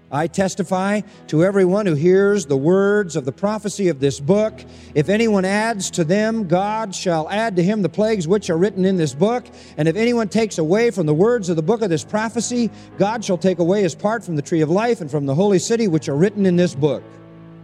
I 0.10 0.28
testify 0.28 1.02
to 1.28 1.44
everyone 1.44 1.86
who 1.86 1.94
hears 1.94 2.46
the 2.46 2.56
words 2.56 3.18
of 3.18 3.26
the 3.26 3.34
prophecy 3.34 3.90
of 3.90 4.00
this 4.00 4.22
book. 4.22 4.64
If 4.96 5.10
anyone 5.10 5.44
adds 5.44 5.92
to 5.92 6.06
them, 6.06 6.48
God 6.48 6.96
shall 6.96 7.30
add 7.30 7.58
to 7.58 7.64
him 7.64 7.82
the 7.82 7.90
plagues 7.90 8.26
which 8.26 8.50
are 8.50 8.58
written 8.58 8.86
in 8.86 8.96
this 8.96 9.14
book. 9.14 9.46
And 9.76 9.88
if 9.88 9.98
anyone 9.98 10.30
takes 10.30 10.60
away 10.60 10.92
from 10.92 11.08
the 11.08 11.14
words 11.14 11.50
of 11.50 11.58
the 11.58 11.62
book 11.62 11.82
of 11.82 11.90
this 11.90 12.06
prophecy, 12.06 12.72
God 12.98 13.26
shall 13.26 13.38
take 13.38 13.60
away 13.60 13.82
his 13.82 13.96
part 13.96 14.24
from 14.24 14.38
the 14.38 14.42
tree 14.42 14.62
of 14.62 14.70
life 14.70 15.02
and 15.02 15.12
from 15.12 15.26
the 15.26 15.36
holy 15.36 15.60
city 15.60 15.90
which 15.90 16.08
are 16.08 16.16
written 16.16 16.46
in 16.46 16.56
this 16.56 16.74
book. 16.74 17.04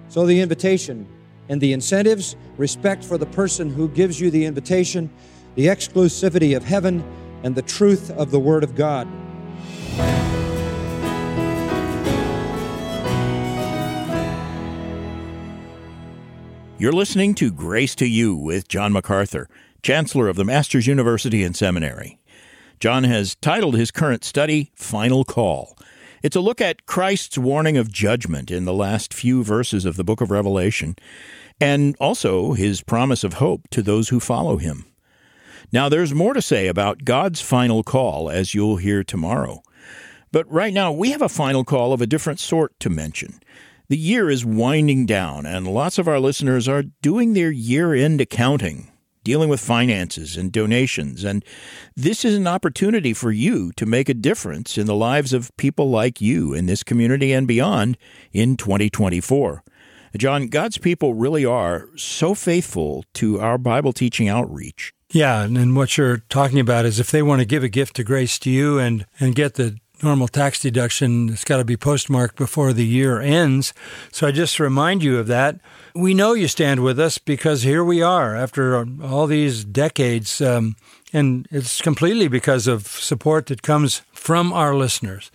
So 0.10 0.25
the 0.25 0.41
invitation 0.41 1.08
and 1.47 1.62
the 1.62 1.71
incentives, 1.71 2.36
respect 2.58 3.06
for 3.06 3.17
the 3.17 3.25
person 3.27 3.69
who 3.69 3.88
gives 3.89 4.19
you 4.19 4.29
the 4.29 4.45
invitation, 4.45 5.10
the 5.56 5.67
exclusivity 5.67 6.58
of 6.58 6.63
heaven, 6.63 7.03
and 7.43 7.56
the 7.56 7.62
truth 7.62 8.12
of 8.12 8.32
the 8.32 8.39
Word 8.39 8.63
of 8.63 8.75
God. 8.75 9.08
You're 16.84 16.91
listening 16.91 17.34
to 17.36 17.50
Grace 17.50 17.96
to 17.96 18.06
You 18.06 18.36
with 18.36 18.67
John 18.67 18.91
MacArthur, 18.91 19.48
Chancellor 19.84 20.28
of 20.28 20.36
the 20.36 20.43
Masters 20.43 20.86
University 20.86 21.41
and 21.41 21.56
Seminary. 21.56 22.19
John 22.78 23.06
has 23.06 23.36
titled 23.36 23.78
his 23.78 23.89
current 23.89 24.26
study 24.26 24.69
Final 24.76 25.24
Call. 25.24 25.78
It's 26.24 26.36
a 26.36 26.41
look 26.41 26.60
at 26.60 26.86
Christ's 26.86 27.38
warning 27.38 27.78
of 27.78 27.89
judgment 27.89 28.52
in 28.52 28.65
the 28.65 28.74
last 28.74 29.13
few 29.13 29.46
verses 29.46 29.86
of 29.86 29.96
the 29.96 30.04
book 30.04 30.19
of 30.19 30.30
Revelation, 30.30 30.98
and 31.62 31.96
also 32.02 32.52
his 32.52 32.82
promise 32.82 33.24
of 33.24 33.36
hope 33.36 33.69
to 33.69 33.82
those 33.82 34.10
who 34.10 34.19
follow 34.19 34.58
him. 34.58 34.84
Now, 35.72 35.88
there's 35.88 36.13
more 36.13 36.34
to 36.34 36.41
say 36.41 36.67
about 36.67 37.06
God's 37.06 37.39
final 37.39 37.84
call, 37.84 38.30
as 38.30 38.54
you'll 38.54 38.76
hear 38.76 39.06
tomorrow. 39.06 39.63
But 40.34 40.52
right 40.52 40.74
now, 40.74 40.91
we 40.91 41.12
have 41.12 41.22
a 41.22 41.30
final 41.30 41.63
call 41.63 41.93
of 41.93 42.02
a 42.02 42.08
different 42.08 42.41
sort 42.41 42.78
to 42.82 42.89
mention. 42.89 43.39
The 43.89 43.98
year 43.98 44.30
is 44.30 44.46
winding 44.46 45.06
down, 45.06 45.46
and 45.46 45.67
lots 45.67 45.98
of 45.98 46.08
our 46.08 46.19
listeners 46.19 46.67
are 46.69 46.84
doing 47.02 47.34
their 47.34 47.52
year 47.52 47.93
end 47.93 48.22
accounting, 48.22 48.91
dealing 49.24 49.50
with 49.50 49.60
finances 49.60 50.38
and 50.38 50.52
donations. 50.54 51.24
And 51.26 51.43
this 51.96 52.24
is 52.24 52.36
an 52.36 52.48
opportunity 52.48 53.13
for 53.13 53.32
you 53.32 53.74
to 53.74 53.86
make 53.86 54.08
a 54.08 54.13
difference 54.13 54.78
in 54.78 54.88
the 54.88 54.96
lives 54.96 55.34
of 55.34 55.56
people 55.58 55.89
like 55.89 56.22
you 56.22 56.54
in 56.54 56.65
this 56.65 56.84
community 56.84 57.34
and 57.34 57.46
beyond 57.46 57.98
in 58.32 58.56
2024. 58.56 59.63
John, 60.17 60.48
God's 60.48 60.78
people 60.78 61.13
really 61.13 61.43
are 61.43 61.89
so 61.98 62.36
faithful 62.36 63.04
to 63.15 63.39
our 63.41 63.58
Bible 63.58 63.93
teaching 63.93 64.30
outreach. 64.30 64.93
Yeah, 65.12 65.43
and 65.43 65.76
what 65.76 65.98
you're 65.98 66.24
talking 66.30 66.60
about 66.60 66.86
is 66.86 67.00
if 67.00 67.12
they 67.12 67.22
want 67.22 67.39
to 67.39 67.46
give 67.46 67.63
a 67.63 67.69
gift 67.69 67.96
to 67.98 68.04
Grace 68.04 68.39
to 68.39 68.50
you 68.50 68.80
and 68.80 69.06
and 69.19 69.36
get 69.36 69.56
the 69.56 69.78
normal 70.03 70.27
tax 70.27 70.59
deduction, 70.59 71.29
it's 71.29 71.43
got 71.43 71.57
to 71.57 71.65
be 71.65 71.77
postmarked 71.77 72.35
before 72.35 72.73
the 72.73 72.85
year 72.85 73.21
ends. 73.21 73.73
So 74.11 74.27
I 74.27 74.31
just 74.31 74.59
remind 74.59 75.03
you 75.03 75.17
of 75.17 75.27
that. 75.27 75.59
We 75.95 76.13
know 76.13 76.33
you 76.33 76.47
stand 76.47 76.83
with 76.83 76.99
us 76.99 77.17
because 77.17 77.63
here 77.63 77.83
we 77.83 78.01
are 78.01 78.35
after 78.35 78.85
all 79.03 79.27
these 79.27 79.63
decades. 79.63 80.41
Um, 80.41 80.75
and 81.13 81.47
it's 81.51 81.81
completely 81.81 82.27
because 82.27 82.67
of 82.67 82.87
support 82.87 83.45
that 83.45 83.61
comes 83.61 84.01
from 84.13 84.51
our 84.51 84.75
listeners. 84.75 85.31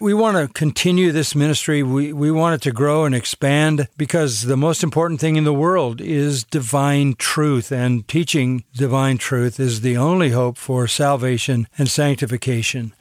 We 0.00 0.14
want 0.14 0.38
to 0.38 0.52
continue 0.54 1.12
this 1.12 1.34
ministry. 1.34 1.82
We, 1.82 2.12
we 2.14 2.30
want 2.30 2.54
it 2.54 2.62
to 2.62 2.72
grow 2.72 3.04
and 3.04 3.14
expand 3.14 3.86
because 3.98 4.42
the 4.42 4.56
most 4.56 4.82
important 4.82 5.20
thing 5.20 5.36
in 5.36 5.44
the 5.44 5.52
world 5.52 6.00
is 6.00 6.42
divine 6.42 7.16
truth, 7.16 7.70
and 7.70 8.08
teaching 8.08 8.64
divine 8.74 9.18
truth 9.18 9.60
is 9.60 9.82
the 9.82 9.98
only 9.98 10.30
hope 10.30 10.56
for 10.56 10.88
salvation 10.88 11.68
and 11.76 11.86
sanctification. 11.86 12.94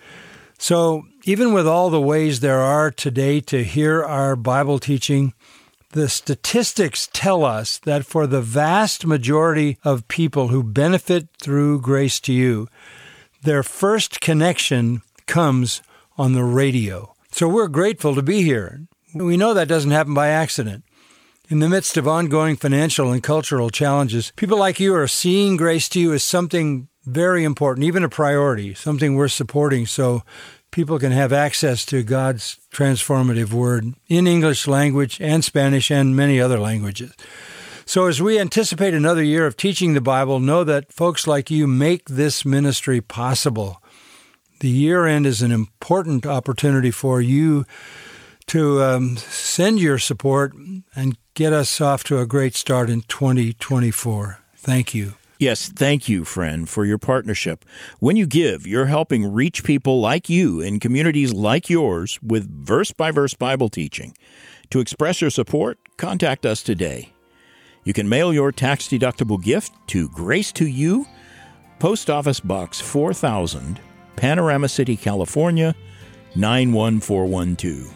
So, 0.61 1.07
even 1.23 1.53
with 1.53 1.65
all 1.65 1.89
the 1.89 2.01
ways 2.01 2.41
there 2.41 2.59
are 2.59 2.91
today 2.91 3.39
to 3.41 3.63
hear 3.63 4.03
our 4.03 4.35
Bible 4.35 4.77
teaching, 4.77 5.33
the 5.93 6.09
statistics 6.09 7.07
tell 7.13 7.45
us 7.45 7.77
that 7.79 8.05
for 8.05 8.27
the 8.27 8.41
vast 8.41 9.05
majority 9.05 9.77
of 9.85 10.09
people 10.09 10.49
who 10.49 10.61
benefit 10.61 11.29
through 11.41 11.79
Grace 11.79 12.19
to 12.19 12.33
You, 12.33 12.67
their 13.41 13.63
first 13.63 14.19
connection 14.19 15.01
comes 15.27 15.81
on 16.17 16.33
the 16.33 16.43
radio. 16.43 17.15
So 17.31 17.47
we're 17.47 17.69
grateful 17.69 18.13
to 18.13 18.21
be 18.21 18.43
here. 18.43 18.81
We 19.15 19.37
know 19.37 19.53
that 19.53 19.69
doesn't 19.69 19.91
happen 19.91 20.13
by 20.13 20.27
accident. 20.27 20.83
In 21.47 21.59
the 21.59 21.69
midst 21.69 21.95
of 21.95 22.05
ongoing 22.05 22.57
financial 22.57 23.13
and 23.13 23.23
cultural 23.23 23.69
challenges, 23.69 24.33
people 24.35 24.59
like 24.59 24.77
you 24.77 24.93
are 24.93 25.07
seeing 25.07 25.55
Grace 25.55 25.87
to 25.89 26.01
You 26.01 26.13
as 26.13 26.21
something 26.21 26.89
very 27.09 27.43
important, 27.43 27.85
even 27.85 28.03
a 28.03 28.09
priority, 28.09 28.73
something 28.73 29.15
worth 29.15 29.31
supporting 29.31 29.85
so 29.85 30.23
people 30.71 30.99
can 30.99 31.11
have 31.11 31.33
access 31.33 31.85
to 31.85 32.03
God's 32.03 32.59
transformative 32.71 33.51
word 33.51 33.93
in 34.07 34.27
English 34.27 34.67
language 34.67 35.19
and 35.21 35.43
Spanish 35.43 35.91
and 35.91 36.15
many 36.15 36.39
other 36.39 36.59
languages. 36.59 37.13
So, 37.85 38.05
as 38.05 38.21
we 38.21 38.39
anticipate 38.39 38.93
another 38.93 39.23
year 39.23 39.47
of 39.47 39.57
teaching 39.57 39.93
the 39.93 40.01
Bible, 40.01 40.39
know 40.39 40.63
that 40.63 40.93
folks 40.93 41.25
like 41.25 41.49
you 41.49 41.65
make 41.65 42.07
this 42.07 42.45
ministry 42.45 43.01
possible. 43.01 43.81
The 44.59 44.69
year 44.69 45.07
end 45.07 45.25
is 45.25 45.41
an 45.41 45.51
important 45.51 46.25
opportunity 46.25 46.91
for 46.91 47.19
you 47.19 47.65
to 48.47 48.83
um, 48.83 49.17
send 49.17 49.79
your 49.79 49.97
support 49.97 50.53
and 50.95 51.17
get 51.33 51.53
us 51.53 51.81
off 51.81 52.03
to 52.05 52.19
a 52.19 52.27
great 52.27 52.55
start 52.55 52.89
in 52.89 53.01
2024. 53.01 54.39
Thank 54.55 54.93
you. 54.93 55.18
Yes, 55.39 55.69
thank 55.69 56.09
you, 56.09 56.25
friend, 56.25 56.67
for 56.67 56.83
your 56.83 56.97
partnership. 56.97 57.63
When 57.99 58.17
you 58.17 58.27
give, 58.27 58.67
you're 58.67 58.87
helping 58.87 59.31
reach 59.31 59.63
people 59.63 60.01
like 60.01 60.27
you 60.29 60.59
in 60.59 60.81
communities 60.81 61.31
like 61.31 61.69
yours 61.69 62.19
with 62.21 62.65
verse 62.65 62.91
by 62.91 63.11
verse 63.11 63.35
Bible 63.35 63.69
teaching. 63.69 64.13
To 64.69 64.81
express 64.81 65.21
your 65.21 65.29
support, 65.29 65.79
contact 65.95 66.45
us 66.45 66.61
today. 66.61 67.13
You 67.85 67.93
can 67.93 68.09
mail 68.09 68.33
your 68.33 68.51
tax 68.51 68.89
deductible 68.89 69.41
gift 69.41 69.71
to 69.87 70.09
Grace 70.09 70.51
to 70.51 70.67
You, 70.67 71.07
Post 71.79 72.09
Office 72.09 72.41
Box 72.41 72.81
4000, 72.81 73.79
Panorama 74.17 74.67
City, 74.67 74.97
California 74.97 75.73
91412. 76.35 77.93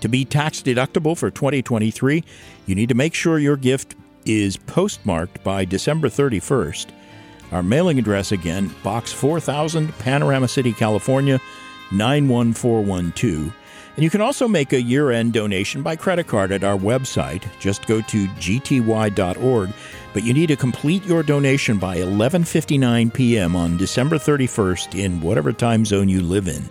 To 0.00 0.08
be 0.08 0.24
tax 0.24 0.62
deductible 0.62 1.14
for 1.14 1.30
2023, 1.30 2.24
you 2.64 2.74
need 2.74 2.88
to 2.88 2.94
make 2.94 3.12
sure 3.12 3.38
your 3.38 3.58
gift 3.58 3.96
is 4.24 4.56
postmarked 4.56 5.42
by 5.42 5.64
December 5.64 6.08
31st. 6.08 6.88
Our 7.52 7.62
mailing 7.62 7.98
address 7.98 8.32
again, 8.32 8.74
Box 8.82 9.12
4000, 9.12 9.92
Panorama 9.98 10.48
City, 10.48 10.72
California 10.72 11.40
91412. 11.90 13.54
And 13.96 14.04
you 14.04 14.10
can 14.10 14.20
also 14.20 14.46
make 14.46 14.72
a 14.72 14.80
year 14.80 15.10
end 15.10 15.32
donation 15.32 15.82
by 15.82 15.96
credit 15.96 16.26
card 16.26 16.52
at 16.52 16.64
our 16.64 16.78
website. 16.78 17.44
Just 17.58 17.86
go 17.86 18.00
to 18.02 18.26
gty.org. 18.28 19.70
But 20.12 20.24
you 20.24 20.32
need 20.32 20.46
to 20.46 20.56
complete 20.56 21.04
your 21.04 21.22
donation 21.22 21.78
by 21.78 21.98
11:59 21.98 23.12
p.m. 23.12 23.54
on 23.54 23.76
December 23.76 24.16
31st 24.16 24.98
in 24.98 25.20
whatever 25.20 25.52
time 25.52 25.84
zone 25.84 26.08
you 26.08 26.22
live 26.22 26.48
in. 26.48 26.70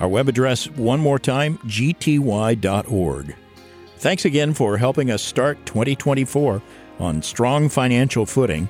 Our 0.00 0.08
web 0.08 0.28
address 0.28 0.70
one 0.70 1.00
more 1.00 1.18
time 1.18 1.58
gty.org. 1.58 3.34
Thanks 4.00 4.24
again 4.24 4.54
for 4.54 4.78
helping 4.78 5.10
us 5.10 5.20
start 5.20 5.58
2024 5.66 6.62
on 7.00 7.20
strong 7.20 7.68
financial 7.68 8.24
footing, 8.24 8.66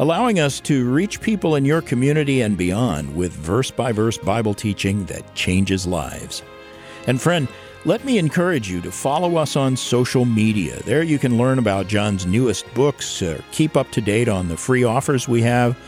allowing 0.00 0.40
us 0.40 0.58
to 0.62 0.90
reach 0.90 1.20
people 1.20 1.54
in 1.54 1.64
your 1.64 1.80
community 1.80 2.40
and 2.40 2.58
beyond 2.58 3.14
with 3.14 3.32
verse 3.32 3.70
by 3.70 3.92
verse 3.92 4.18
Bible 4.18 4.54
teaching 4.54 5.04
that 5.04 5.36
changes 5.36 5.86
lives. 5.86 6.42
And 7.06 7.22
friend, 7.22 7.46
let 7.84 8.04
me 8.04 8.18
encourage 8.18 8.68
you 8.68 8.80
to 8.80 8.90
follow 8.90 9.36
us 9.36 9.54
on 9.54 9.76
social 9.76 10.24
media. 10.24 10.82
There 10.82 11.04
you 11.04 11.20
can 11.20 11.38
learn 11.38 11.60
about 11.60 11.86
John's 11.86 12.26
newest 12.26 12.66
books, 12.74 13.22
uh, 13.22 13.40
keep 13.52 13.76
up 13.76 13.92
to 13.92 14.00
date 14.00 14.28
on 14.28 14.48
the 14.48 14.56
free 14.56 14.82
offers 14.82 15.28
we 15.28 15.42
have, 15.42 15.78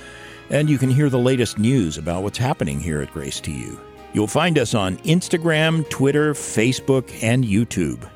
and 0.51 0.71
you 0.71 0.79
can 0.79 0.89
hear 0.89 1.11
the 1.11 1.19
latest 1.19 1.59
news 1.59 1.99
about 1.99 2.23
what's 2.23 2.39
happening 2.39 2.79
here 2.79 3.03
at 3.03 3.13
Grace 3.13 3.41
to 3.41 3.51
You. 3.51 3.81
You'll 4.13 4.29
find 4.29 4.57
us 4.57 4.73
on 4.73 4.99
Instagram, 4.99 5.91
Twitter, 5.91 6.33
Facebook, 6.33 7.25
and 7.25 7.43
YouTube. 7.43 8.09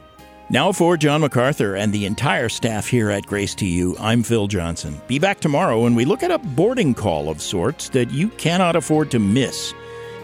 Now, 0.53 0.71
for 0.71 0.99
John 0.99 1.23
MacArthur 1.23 1.77
and 1.77 1.95
the 1.95 2.05
entire 2.05 2.51
staff 2.51 2.87
here 2.87 3.09
at 3.09 3.25
Grace 3.25 3.55
to 3.55 3.65
You, 3.65 3.97
I'm 3.99 4.23
Phil 4.23 4.49
Johnson. 4.49 5.01
Be 5.07 5.19
back 5.19 5.41
tomorrow 5.41 5.81
when 5.81 5.95
we 5.95 6.05
look 6.05 6.23
at 6.23 6.31
a 6.31 6.39
boarding 6.39 6.93
call 6.93 7.31
of 7.31 7.41
sorts 7.41 7.89
that 7.89 8.11
you 8.11 8.29
cannot 8.29 8.77
afford 8.77 9.11
to 9.13 9.19
miss. 9.19 9.73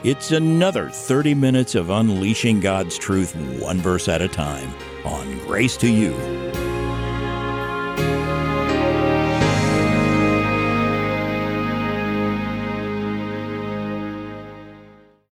It's 0.05 0.31
another 0.31 0.91
30 0.91 1.33
minutes 1.33 1.75
of 1.75 1.89
unleashing 1.89 2.61
God's 2.61 2.99
truth 2.99 3.35
one 3.59 3.79
verse 3.79 4.07
at 4.07 4.21
a 4.21 4.29
time 4.29 4.71
on 5.07 5.39
Grace 5.47 5.79
to 5.79 5.91
You. 5.91 6.68